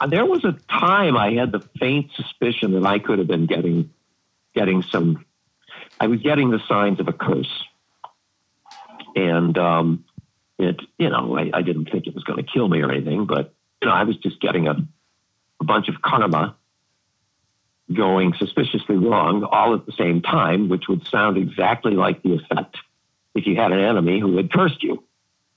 [0.00, 3.46] I, there was a time I had the faint suspicion that I could have been
[3.46, 3.90] getting
[4.54, 5.24] getting some.
[6.00, 7.64] I was getting the signs of a curse,
[9.16, 10.04] and um,
[10.58, 13.26] it you know I, I didn't think it was going to kill me or anything,
[13.26, 14.76] but you know I was just getting a,
[15.60, 16.56] a bunch of karma
[17.92, 22.78] going suspiciously wrong all at the same time, which would sound exactly like the effect
[23.34, 25.02] if you had an enemy who had cursed you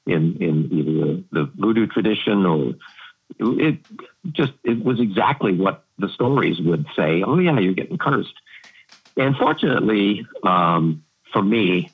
[0.05, 2.73] in in either the voodoo tradition or
[3.39, 3.80] it
[4.32, 7.23] just it was exactly what the stories would say.
[7.23, 8.34] Oh yeah, you're getting cursed.
[9.15, 11.03] And fortunately, um,
[11.34, 11.91] for me,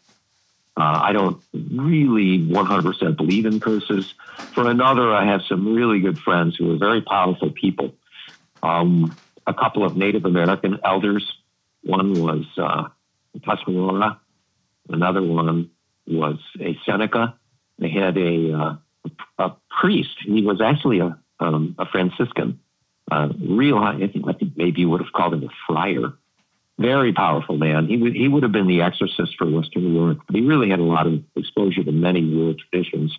[0.75, 4.13] uh, I don't really 100% believe in curses.
[4.53, 7.93] For another, I have some really good friends who are very powerful people.
[8.61, 9.15] Um,
[9.47, 11.31] a couple of Native American elders.
[11.83, 12.89] One was uh,
[13.45, 14.19] Tuscarora.
[14.89, 15.69] Another one
[16.07, 17.35] was a Seneca.
[17.79, 18.75] They had a, uh,
[19.39, 20.15] a priest.
[20.25, 22.59] He was actually a, um, a Franciscan.
[23.11, 26.13] Uh, real, I think, I think maybe you would have called him a friar.
[26.79, 27.87] Very powerful man.
[27.87, 30.21] He would he would have been the exorcist for Western Europe.
[30.25, 33.15] But he really had a lot of exposure to many world traditions.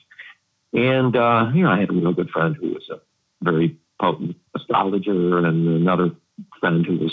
[0.73, 3.01] And uh, you know, I had a real good friend who was a
[3.43, 6.11] very potent astrologer, and another
[6.59, 7.13] friend who was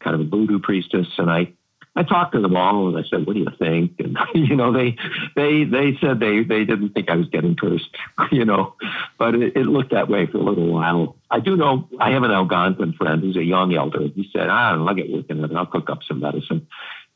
[0.00, 1.06] kind of a voodoo priestess.
[1.16, 1.54] And I
[1.98, 4.72] I talked to them all, and I said, "What do you think?" And you know,
[4.72, 4.96] they
[5.34, 7.90] they they said they they didn't think I was getting cursed,
[8.30, 8.74] you know,
[9.18, 11.16] but it, it looked that way for a little while.
[11.28, 14.06] I do know I have an Algonquin friend who's a young elder.
[14.14, 15.50] He said, "I don't I'll get working it.
[15.52, 16.68] I'll cook up some medicine."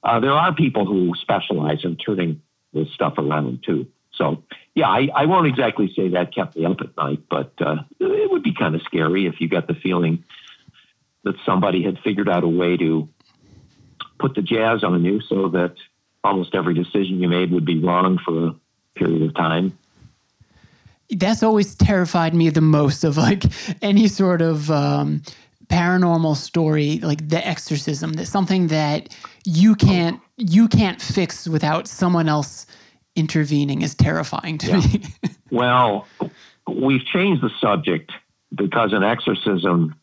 [0.02, 3.86] Uh, there are people who specialize in turning this stuff around too.
[4.14, 4.42] So
[4.74, 8.30] yeah, I, I won't exactly say that kept me up at night, but uh, it
[8.32, 10.24] would be kind of scary if you got the feeling
[11.24, 13.08] that somebody had figured out a way to
[14.22, 15.74] put the jazz on you so that
[16.24, 18.54] almost every decision you made would be wrong for a
[18.94, 19.76] period of time.
[21.10, 23.42] That's always terrified me the most of like
[23.82, 25.22] any sort of um,
[25.66, 28.14] paranormal story, like the exorcism.
[28.14, 29.14] That's something that
[29.44, 32.66] you can't you can't fix without someone else
[33.14, 34.76] intervening is terrifying to Yeah.
[34.78, 35.02] me.
[35.50, 36.06] Well,
[36.66, 38.10] we've changed the subject
[38.54, 39.94] because an exorcism,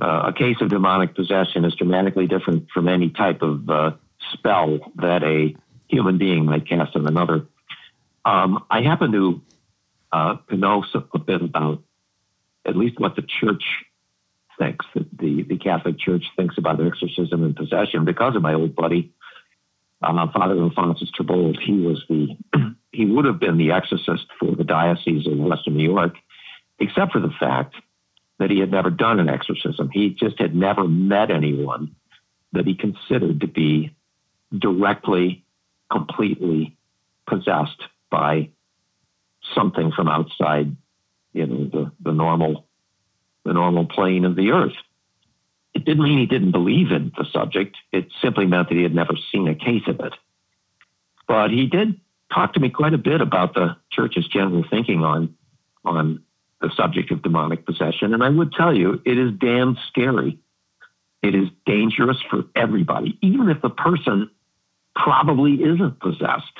[0.00, 3.92] uh, a case of demonic possession, is dramatically different from any type of uh,
[4.32, 5.54] spell that a
[5.88, 7.46] human being might cast on another.
[8.24, 9.42] Um, I happen to
[10.12, 11.82] uh, know a bit about
[12.64, 13.64] at least what the church
[14.58, 18.76] thinks, that the, the Catholic Church thinks about exorcism and possession because of my old
[18.76, 19.12] buddy,
[20.02, 21.58] uh, Father Alphonsus Trabold.
[21.60, 22.36] He was the
[22.92, 26.14] he would have been the exorcist for the diocese of Western New York,
[26.78, 27.74] except for the fact
[28.42, 29.88] that he had never done an exorcism.
[29.92, 31.94] He just had never met anyone
[32.52, 33.94] that he considered to be
[34.58, 35.44] directly,
[35.88, 36.76] completely
[37.24, 37.80] possessed
[38.10, 38.48] by
[39.54, 40.76] something from outside,
[41.32, 42.66] you know, the, the normal,
[43.44, 44.74] the normal plane of the earth.
[45.72, 47.76] It didn't mean he didn't believe in the subject.
[47.92, 50.14] It simply meant that he had never seen a case of it.
[51.28, 52.00] But he did
[52.34, 55.36] talk to me quite a bit about the church's general thinking on
[55.84, 56.24] on
[56.62, 58.14] the subject of demonic possession.
[58.14, 60.38] And I would tell you, it is damn scary
[61.22, 64.30] It is dangerous for everybody, even if the person
[64.96, 66.58] probably isn't possessed.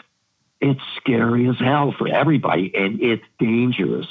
[0.61, 4.09] It's scary as hell for everybody, and it's dangerous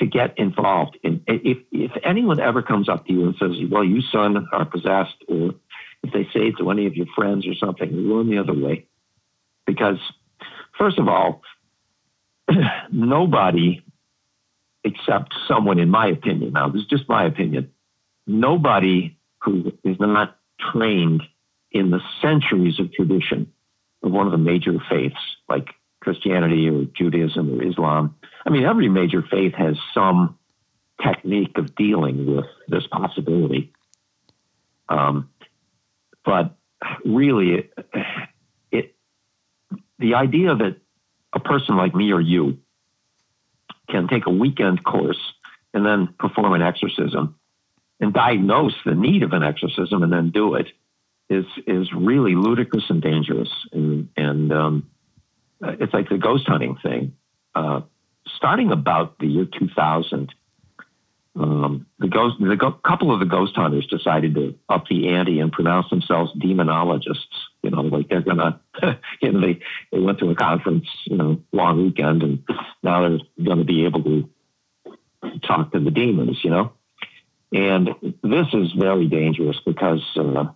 [0.00, 0.98] to get involved.
[1.02, 4.66] In if if anyone ever comes up to you and says, "Well, you son are
[4.66, 5.54] possessed," or
[6.04, 8.86] if they say it to any of your friends or something, run the other way,
[9.66, 9.98] because
[10.78, 11.42] first of all,
[12.92, 13.82] nobody
[14.88, 17.70] except someone, in my opinion, now this is just my opinion,
[18.26, 20.36] nobody who is not
[20.72, 21.22] trained
[21.70, 23.52] in the centuries of tradition
[24.02, 25.18] of one of the major faiths,
[25.48, 25.68] like
[26.00, 28.16] Christianity or Judaism or Islam.
[28.46, 30.38] I mean, every major faith has some
[31.02, 33.72] technique of dealing with this possibility.
[34.88, 35.30] Um,
[36.24, 36.56] but
[37.04, 37.74] really, it,
[38.70, 38.94] it,
[39.98, 40.76] the idea that
[41.32, 42.58] a person like me or you
[43.88, 45.20] can take a weekend course
[45.74, 47.38] and then perform an exorcism
[48.00, 50.68] and diagnose the need of an exorcism and then do it
[51.28, 53.50] is is really ludicrous and dangerous.
[53.72, 54.90] And, and um,
[55.60, 57.14] it's like the ghost hunting thing.
[57.54, 57.82] Uh,
[58.36, 60.32] starting about the year 2000,
[61.36, 65.40] um, the ghost, the go- couple of the ghost hunters decided to up the ante
[65.40, 67.26] and pronounce themselves demonologists.
[67.62, 68.60] You know, like they're gonna,
[69.22, 69.60] you know, they
[69.92, 72.44] they went to a conference, you know, long weekend, and
[72.82, 74.28] now they're going to be able to
[75.42, 76.38] talk to the demons.
[76.42, 76.72] You know,
[77.52, 77.88] and
[78.22, 80.46] this is very dangerous because uh,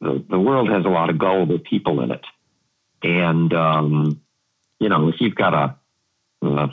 [0.00, 2.24] the the world has a lot of gullible people in it,
[3.02, 4.20] and um,
[4.80, 5.76] you know, if you've got a
[6.46, 6.68] a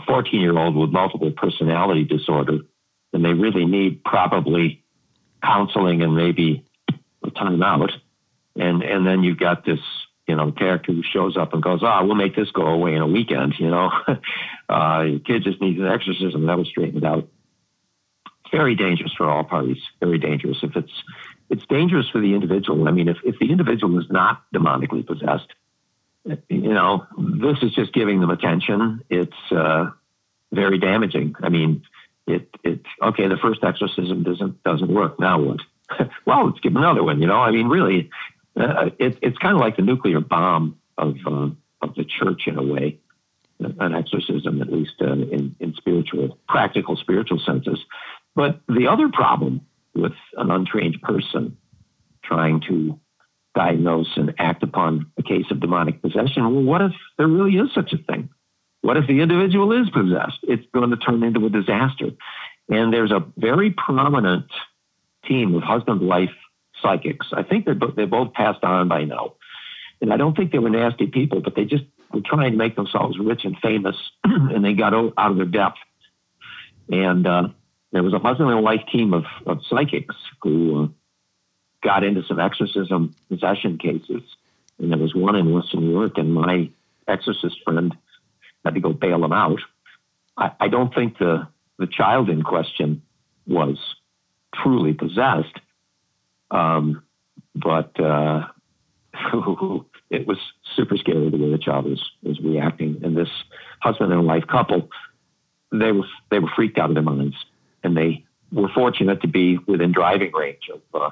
[0.00, 2.58] 14 year old with multiple personality disorder,
[3.12, 4.84] then they really need probably
[5.42, 6.64] counseling and maybe
[7.24, 7.90] a timeout.
[8.56, 9.80] And and then you've got this
[10.26, 12.94] you know character who shows up and goes, "Ah, oh, we'll make this go away
[12.94, 13.90] in a weekend." You know,
[14.68, 17.28] uh, kid just needs an exorcism that will straighten it out.
[18.50, 19.82] Very dangerous for all parties.
[20.00, 20.58] Very dangerous.
[20.62, 20.92] If it's
[21.50, 22.88] it's dangerous for the individual.
[22.88, 25.48] I mean, if if the individual is not demonically possessed,
[26.48, 29.02] you know, this is just giving them attention.
[29.08, 29.90] It's uh,
[30.52, 31.34] very damaging.
[31.42, 31.82] I mean,
[32.26, 33.28] it it okay.
[33.28, 35.20] The first exorcism doesn't doesn't work.
[35.20, 35.60] Now what?
[36.26, 37.20] well, let's give another one.
[37.20, 38.10] You know, I mean, really,
[38.56, 41.50] uh, it, it's kind of like the nuclear bomb of uh,
[41.82, 42.98] of the church in a way.
[43.58, 47.78] An exorcism, at least uh, in in spiritual, practical spiritual senses.
[48.34, 49.62] But the other problem
[49.94, 51.56] with an untrained person
[52.22, 53.00] trying to
[53.56, 56.44] diagnose and act upon a case of demonic possession.
[56.44, 58.28] Well, what if there really is such a thing?
[58.82, 60.38] What if the individual is possessed?
[60.42, 62.10] It's going to turn into a disaster.
[62.68, 64.46] And there's a very prominent
[65.26, 66.30] team of husband wife
[66.82, 67.28] psychics.
[67.32, 69.34] I think they're, they both passed on by now.
[70.00, 72.76] And I don't think they were nasty people, but they just were trying to make
[72.76, 75.78] themselves rich and famous, and they got out of their depth.
[76.90, 77.48] And uh,
[77.92, 80.88] there was a husband and wife team of, of psychics who uh,
[81.86, 84.22] got into some exorcism possession cases.
[84.78, 86.68] And there was one in Western New York, and my
[87.06, 87.96] exorcist friend
[88.64, 89.60] had to go bail him out.
[90.36, 91.46] I, I don't think the,
[91.78, 93.02] the child in question
[93.46, 93.78] was
[94.52, 95.60] truly possessed,
[96.50, 97.04] um,
[97.54, 98.48] but uh,
[100.10, 100.38] it was
[100.74, 103.00] super scary the way the child was, was reacting.
[103.04, 103.30] And this
[103.80, 104.90] husband and wife couple,
[105.70, 107.36] they were they were freaked out of their minds,
[107.84, 111.10] and they were fortunate to be within driving range of uh,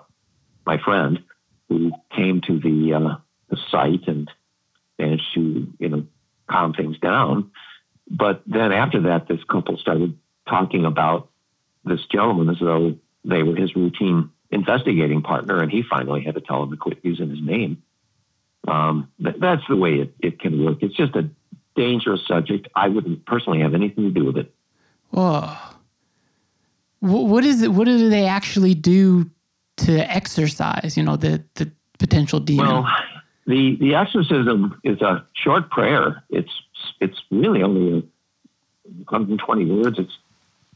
[0.67, 1.23] my friend,
[1.69, 3.17] who came to the, uh,
[3.49, 4.31] the site and
[4.99, 6.07] managed to, you know,
[6.49, 7.51] calm things down.
[8.11, 11.31] But then after that, this couple started talking about
[11.85, 16.41] this gentleman as though they were his routine investigating partner, and he finally had to
[16.41, 17.83] tell him to quit using his name.
[18.69, 20.79] Um, that's the way it, it can work.
[20.83, 21.29] It's just a
[21.77, 22.69] dangerous subject.
[22.75, 24.55] I wouldn't personally have anything to do with it.
[25.11, 25.57] Whoa.
[27.01, 27.73] What is it?
[27.73, 29.31] What do they actually do
[29.77, 32.67] to exorcise, you know, the, the potential demon?
[32.67, 32.89] Well,
[33.47, 36.23] the, the exorcism is a short prayer.
[36.31, 36.51] It's,
[37.01, 38.09] it's really only
[38.83, 39.99] 120 words.
[39.99, 40.13] It's,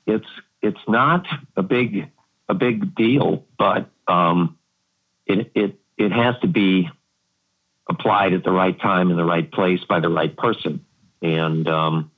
[0.06, 0.26] it's,
[0.62, 1.26] it's not
[1.56, 2.10] a big,
[2.48, 4.56] a big deal, but, um,
[5.26, 6.88] it, it, it has to be
[7.88, 10.84] applied at the right time in the right place by the right person.
[11.22, 12.10] And, um,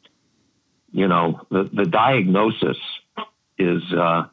[0.92, 2.76] you know, the, the diagnosis
[3.58, 4.26] is, uh,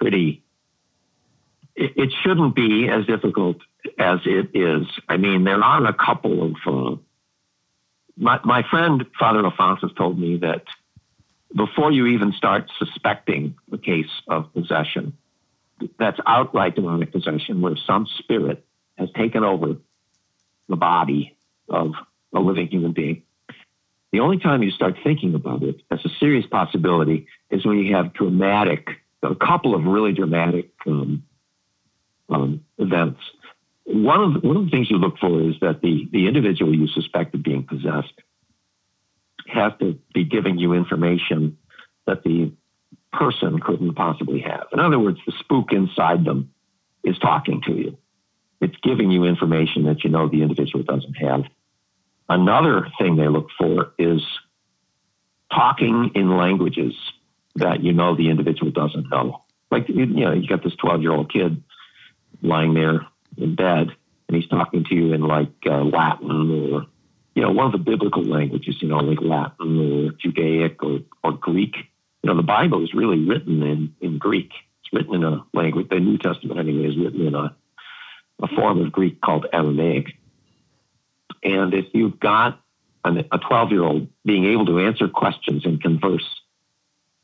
[0.00, 0.42] pretty
[1.80, 3.56] it, shouldn't be as difficult
[3.98, 4.86] as it is.
[5.08, 6.54] I mean, there are a couple of.
[6.66, 6.96] Uh,
[8.16, 10.64] my, my friend Father Alphonsus told me that
[11.54, 15.16] before you even start suspecting the case of possession,
[15.98, 18.64] that's outright demonic possession, where some spirit
[18.98, 19.76] has taken over
[20.68, 21.36] the body
[21.68, 21.92] of
[22.34, 23.22] a living human being.
[24.12, 27.94] The only time you start thinking about it as a serious possibility is when you
[27.94, 28.88] have dramatic,
[29.22, 31.22] a couple of really dramatic um,
[32.30, 33.20] um, events.
[33.84, 36.86] One of one of the things you look for is that the the individual you
[36.88, 38.14] suspect of being possessed
[39.48, 41.58] has to be giving you information
[42.06, 42.52] that the
[43.12, 44.66] person couldn't possibly have.
[44.72, 46.52] In other words, the spook inside them
[47.02, 47.98] is talking to you.
[48.60, 51.44] It's giving you information that you know the individual doesn't have.
[52.28, 54.22] Another thing they look for is
[55.52, 56.94] talking in languages
[57.56, 59.42] that you know the individual doesn't know.
[59.70, 61.62] Like, you know, you got this 12 year old kid
[62.42, 63.90] lying there in bed
[64.28, 66.86] and he's talking to you in like uh, Latin or,
[67.34, 71.32] you know, one of the biblical languages, you know, like Latin or Judaic or, or
[71.32, 71.74] Greek.
[72.22, 74.52] You know, the Bible is really written in, in Greek.
[74.82, 77.54] It's written in a language, the New Testament anyway, is written in a,
[78.42, 80.16] a form of Greek called Aramaic.
[81.42, 82.60] And if you've got
[83.04, 86.40] an, a 12 year old being able to answer questions and converse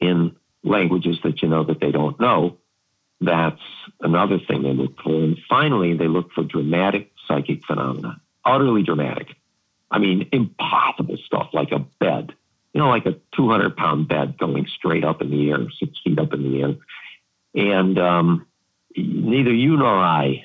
[0.00, 2.58] in languages that you know that they don't know,
[3.20, 3.60] that's
[4.00, 5.14] another thing they look for.
[5.14, 9.28] And finally, they look for dramatic psychic phenomena, utterly dramatic.
[9.90, 12.34] I mean, impossible stuff like a bed,
[12.72, 16.18] you know, like a 200 pound bed going straight up in the air, six feet
[16.18, 16.74] up in the air.
[17.54, 18.46] And um,
[18.96, 20.44] neither you nor I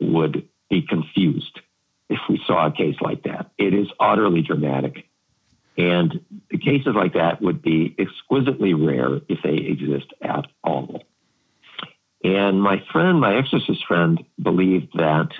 [0.00, 1.60] would be confused
[2.08, 3.50] if we saw a case like that.
[3.58, 5.06] It is utterly dramatic.
[5.76, 11.02] And the cases like that would be exquisitely rare if they exist at all.
[12.22, 15.30] And my friend, my exorcist friend, believed that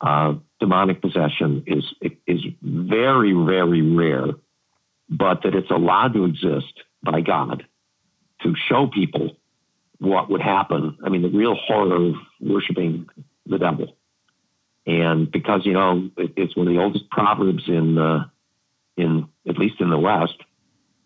[0.00, 1.84] uh, demonic possession is
[2.26, 4.26] is very, very rare,
[5.08, 7.64] but that it's allowed to exist by God
[8.42, 9.36] to show people
[9.98, 10.98] what would happen.
[11.04, 13.08] I mean, the real horror of worshiping
[13.46, 13.96] the devil.
[14.86, 18.24] And because you know it, it's one of the oldest proverbs in uh,
[18.96, 20.36] in at least in the West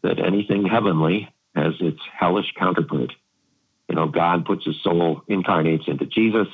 [0.02, 3.12] that anything heavenly has its hellish counterpart.
[3.88, 6.48] You know, God puts his soul incarnates into Jesus.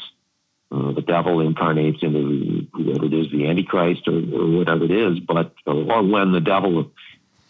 [0.71, 5.19] Uh, the devil incarnates into whoever it is, the Antichrist or, or whatever it is.
[5.21, 6.91] But or when the devil,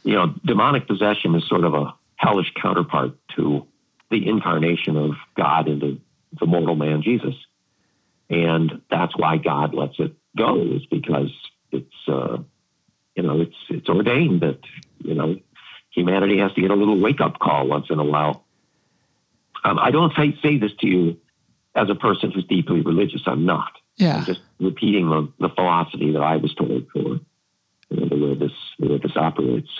[0.05, 3.67] you know, demonic possession is sort of a hellish counterpart to
[4.11, 6.01] the incarnation of God into
[6.39, 7.35] the mortal man Jesus.
[8.31, 11.31] And that's why God lets it go, is because
[11.71, 12.39] it's, uh,
[13.15, 14.61] you know, it's, it's ordained that,
[14.99, 15.37] you know,
[15.91, 18.45] humanity has to get a little wake up call once in a while.
[19.65, 21.17] Um, I don't say, say this to you
[21.75, 23.23] as a person who's deeply religious.
[23.27, 23.73] I'm not.
[23.97, 24.17] Yeah.
[24.19, 27.21] I'm just repeating the, the philosophy that I was told for you
[27.91, 29.71] know, the way this the way this operates.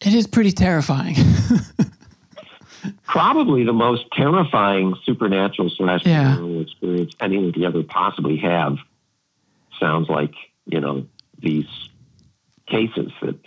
[0.00, 1.14] It is pretty terrifying.
[3.04, 6.36] probably the most terrifying supernatural slash Yeah.
[6.36, 8.76] paranormal experience anyone could ever possibly have.
[9.78, 10.34] Sounds like
[10.66, 11.06] you know
[11.38, 11.66] these
[12.66, 13.38] cases that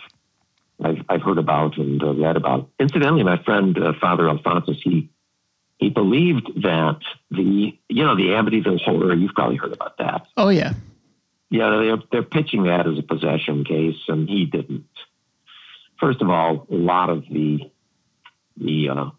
[0.82, 2.68] I've I've heard about and uh, read about.
[2.78, 5.08] Incidentally, my friend uh, Father Alphonsus he
[5.78, 7.00] he believed that
[7.30, 9.14] the you know the Amityville horror.
[9.14, 10.26] You've probably heard about that.
[10.36, 10.74] oh yeah.
[11.48, 14.86] Yeah, they're they're pitching that as a possession case, and he didn't.
[16.00, 17.70] First of all, a lot of the
[18.56, 19.10] the uh,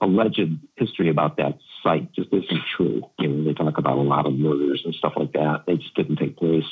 [0.00, 3.02] alleged history about that site just isn't true.
[3.18, 5.64] You know, they talk about a lot of murders and stuff like that.
[5.66, 6.64] They just didn't take place.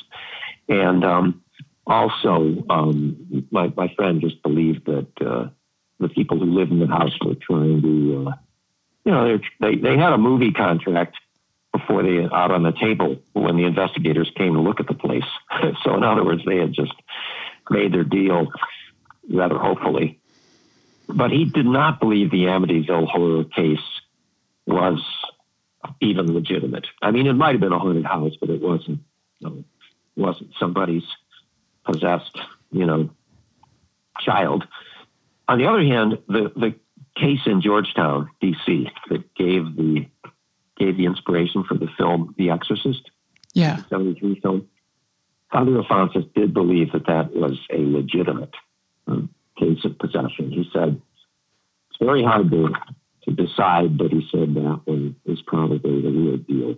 [0.67, 1.43] And um,
[1.85, 5.49] also, um, my my friend just believed that uh,
[5.99, 8.35] the people who lived in the house were trying to, uh,
[9.05, 11.15] you know, they they had a movie contract
[11.71, 15.25] before they out on the table when the investigators came to look at the place.
[15.83, 16.93] so, in other words, they had just
[17.69, 18.47] made their deal
[19.29, 20.19] rather hopefully.
[21.07, 23.79] But he did not believe the Amityville horror case
[24.65, 25.03] was
[25.99, 26.87] even legitimate.
[27.01, 28.99] I mean, it might have been a haunted house, but it wasn't.
[29.39, 29.63] You know,
[30.15, 31.03] wasn't somebody's
[31.83, 32.37] possessed,
[32.71, 33.09] you know,
[34.19, 34.65] child.
[35.47, 36.75] On the other hand, the the
[37.15, 40.07] case in Georgetown, D.C., that gave the
[40.77, 43.11] gave the inspiration for the film The Exorcist,
[43.53, 43.77] Yeah.
[43.89, 44.67] 73 film.
[45.51, 48.55] Father Alphonsus did believe that that was a legitimate
[49.07, 49.29] um,
[49.59, 50.51] case of possession.
[50.51, 50.99] He said
[51.89, 52.73] it's very hard to,
[53.25, 56.75] to decide, but he said that one is probably the real deal.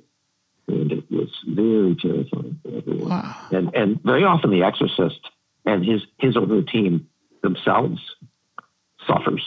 [0.67, 3.09] And it was very terrifying for everyone.
[3.09, 3.35] Wow.
[3.51, 5.21] And, and very often the exorcist
[5.65, 7.07] and his, his or her team
[7.43, 8.01] themselves
[9.07, 9.43] suffers.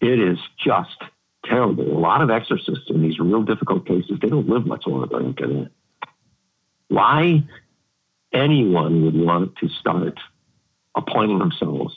[0.00, 1.02] It is just
[1.44, 1.84] terrible.
[1.84, 5.46] A lot of exorcists in these real difficult cases, they don't live much longer after
[5.46, 5.70] that.
[6.88, 7.42] Why
[8.32, 10.18] anyone would want to start
[10.94, 11.96] appointing themselves,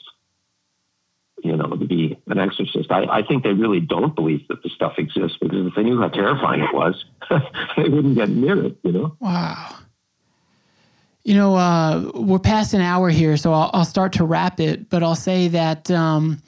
[1.42, 4.68] you know, to be an exorcist, I, I think they really don't believe that the
[4.68, 7.04] stuff exists because if they knew how terrifying it was,
[7.76, 9.16] they wouldn't get near it, you know?
[9.20, 9.76] Wow.
[11.24, 14.90] You know, uh, we're past an hour here, so I'll, I'll start to wrap it,
[14.90, 16.42] but I'll say that, um,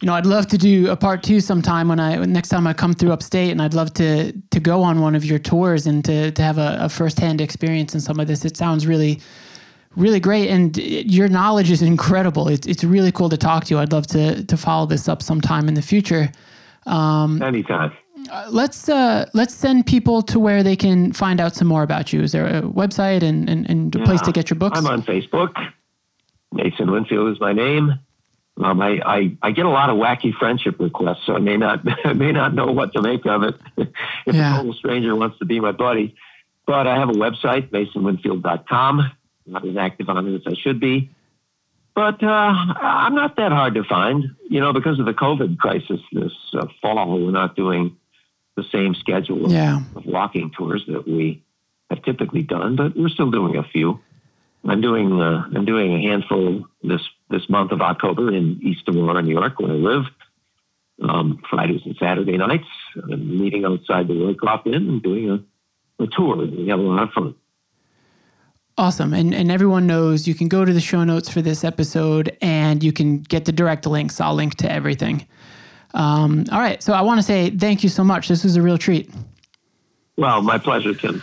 [0.00, 2.72] you know, I'd love to do a part two sometime when I next time I
[2.74, 6.04] come through upstate, and I'd love to to go on one of your tours and
[6.04, 8.44] to to have a, a firsthand experience in some of this.
[8.44, 9.20] It sounds really,
[9.96, 12.48] really great, and it- your knowledge is incredible.
[12.48, 13.80] It's it's really cool to talk to you.
[13.80, 16.30] I'd love to to follow this up sometime in the future.
[17.42, 17.92] Anytime.
[18.50, 22.22] Let's uh, let's send people to where they can find out some more about you.
[22.22, 24.78] Is there a website and and, and a place to get your books?
[24.78, 25.52] I'm on Facebook.
[26.52, 27.98] Mason Winfield is my name.
[28.62, 31.80] Um, I, I, I get a lot of wacky friendship requests, so I may not
[32.04, 33.54] I may not know what to make of it
[34.26, 34.54] if Yeah.
[34.54, 36.14] a total stranger wants to be my buddy.
[36.66, 39.12] But I have a website, masonwinfield.com.
[39.46, 41.10] Not as active on it as I should be.
[41.94, 46.00] But uh, I'm not that hard to find, you know, because of the COVID crisis
[46.12, 47.18] this uh, fall.
[47.20, 47.96] We're not doing
[48.56, 49.80] the same schedule of, Yeah.
[49.94, 51.42] of walking tours that we
[51.90, 54.00] have typically done, but we're still doing a few.
[54.64, 59.22] I'm doing uh, I'm doing a handful this this month of October in East Aurora,
[59.22, 60.04] New York, where I live.
[61.02, 62.68] Um, Fridays and Saturday nights,
[63.02, 66.36] I'm meeting outside the Roycroft Inn and doing a, a tour.
[66.36, 67.34] We have a lot of fun.
[68.78, 69.14] Awesome.
[69.14, 72.84] And and everyone knows you can go to the show notes for this episode and
[72.84, 74.20] you can get the direct links.
[74.20, 75.26] I'll link to everything.
[75.94, 76.82] Um, all right.
[76.82, 78.28] So I want to say thank you so much.
[78.28, 79.10] This was a real treat.
[80.16, 81.22] Well, my pleasure, Tim.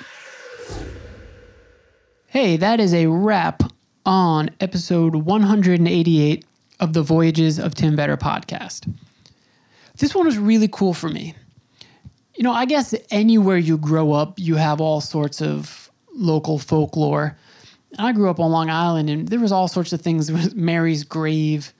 [2.25, 3.61] Hey, that is a wrap
[4.05, 6.45] on episode 188
[6.79, 8.93] of the Voyages of Tim Vetter podcast.
[9.97, 11.35] This one was really cool for me.
[12.35, 17.37] You know, I guess anywhere you grow up, you have all sorts of local folklore.
[17.99, 20.31] I grew up on Long Island, and there was all sorts of things.
[20.55, 21.71] Mary's grave,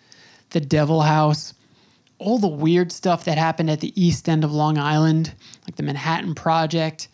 [0.52, 1.54] the Devil House,
[2.20, 5.34] all the weird stuff that happened at the east end of Long Island,
[5.66, 7.08] like the Manhattan Project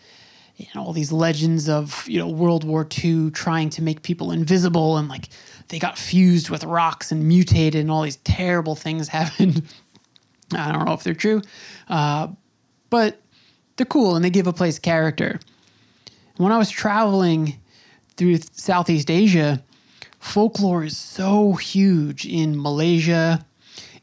[0.59, 4.31] you know, all these legends of you know World War II trying to make people
[4.31, 5.29] invisible and like
[5.69, 9.63] they got fused with rocks and mutated and all these terrible things happened.
[10.53, 11.41] I don't know if they're true,
[11.87, 12.27] uh,
[12.89, 13.21] but
[13.77, 15.39] they're cool and they give a place character.
[16.37, 17.59] When I was traveling
[18.17, 19.63] through Southeast Asia,
[20.19, 23.45] folklore is so huge in Malaysia,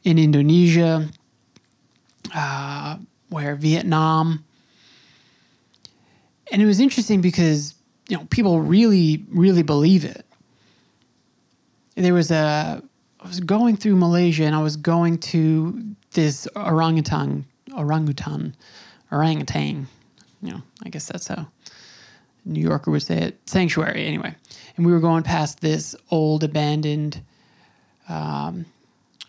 [0.03, 1.09] in Indonesia,
[2.33, 2.97] uh,
[3.29, 4.45] where Vietnam
[6.51, 7.75] and it was interesting because
[8.09, 10.25] you know people really really believe it.
[11.95, 12.81] There was a
[13.19, 17.43] i was going through malaysia and i was going to this orangutan
[17.75, 18.55] orangutan
[19.11, 19.87] orangutan
[20.43, 21.47] you know i guess that's how
[22.45, 24.33] new yorker would say it sanctuary anyway.
[24.75, 27.21] And we were going past this old abandoned
[28.07, 28.65] um,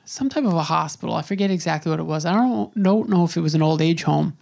[0.04, 1.14] some type of a hospital.
[1.14, 2.24] I forget exactly what it was.
[2.24, 4.36] I don't, don't know if it was an old age home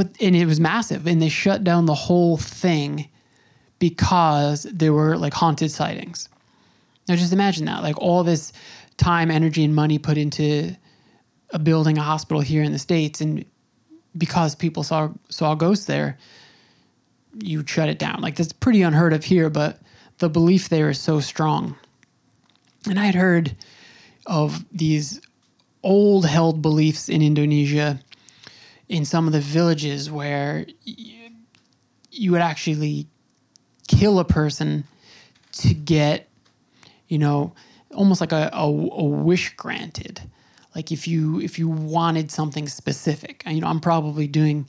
[0.00, 3.06] but and it was massive and they shut down the whole thing
[3.78, 6.26] because there were like haunted sightings.
[7.06, 8.50] Now just imagine that like all this
[8.96, 10.74] time energy and money put into
[11.50, 13.44] a building a hospital here in the states and
[14.16, 16.16] because people saw saw ghosts there
[17.42, 18.22] you shut it down.
[18.22, 19.80] Like that's pretty unheard of here but
[20.16, 21.76] the belief there is so strong.
[22.88, 23.54] And i had heard
[24.24, 25.20] of these
[25.82, 28.00] old held beliefs in indonesia
[28.90, 31.30] in some of the villages where y-
[32.10, 33.06] you would actually
[33.86, 34.84] kill a person
[35.52, 36.28] to get,
[37.08, 37.54] you know,
[37.94, 40.20] almost like a, a, a wish granted.
[40.74, 44.68] Like if you if you wanted something specific, you know, I'm probably doing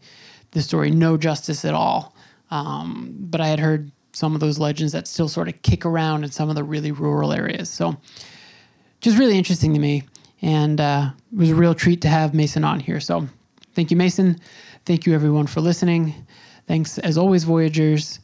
[0.51, 2.15] the story no justice at all.
[2.51, 6.23] Um, but I had heard some of those legends that still sort of kick around
[6.23, 7.69] in some of the really rural areas.
[7.69, 7.97] So
[8.99, 10.03] just really interesting to me.
[10.43, 12.99] And uh, it was a real treat to have Mason on here.
[12.99, 13.27] So
[13.73, 14.39] thank you, Mason.
[14.85, 16.13] Thank you, everyone, for listening.
[16.67, 18.19] Thanks, as always, Voyagers.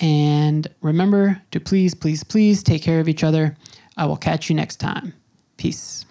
[0.00, 3.56] And remember to please, please, please take care of each other.
[3.96, 5.14] I will catch you next time.
[5.56, 6.04] Peace.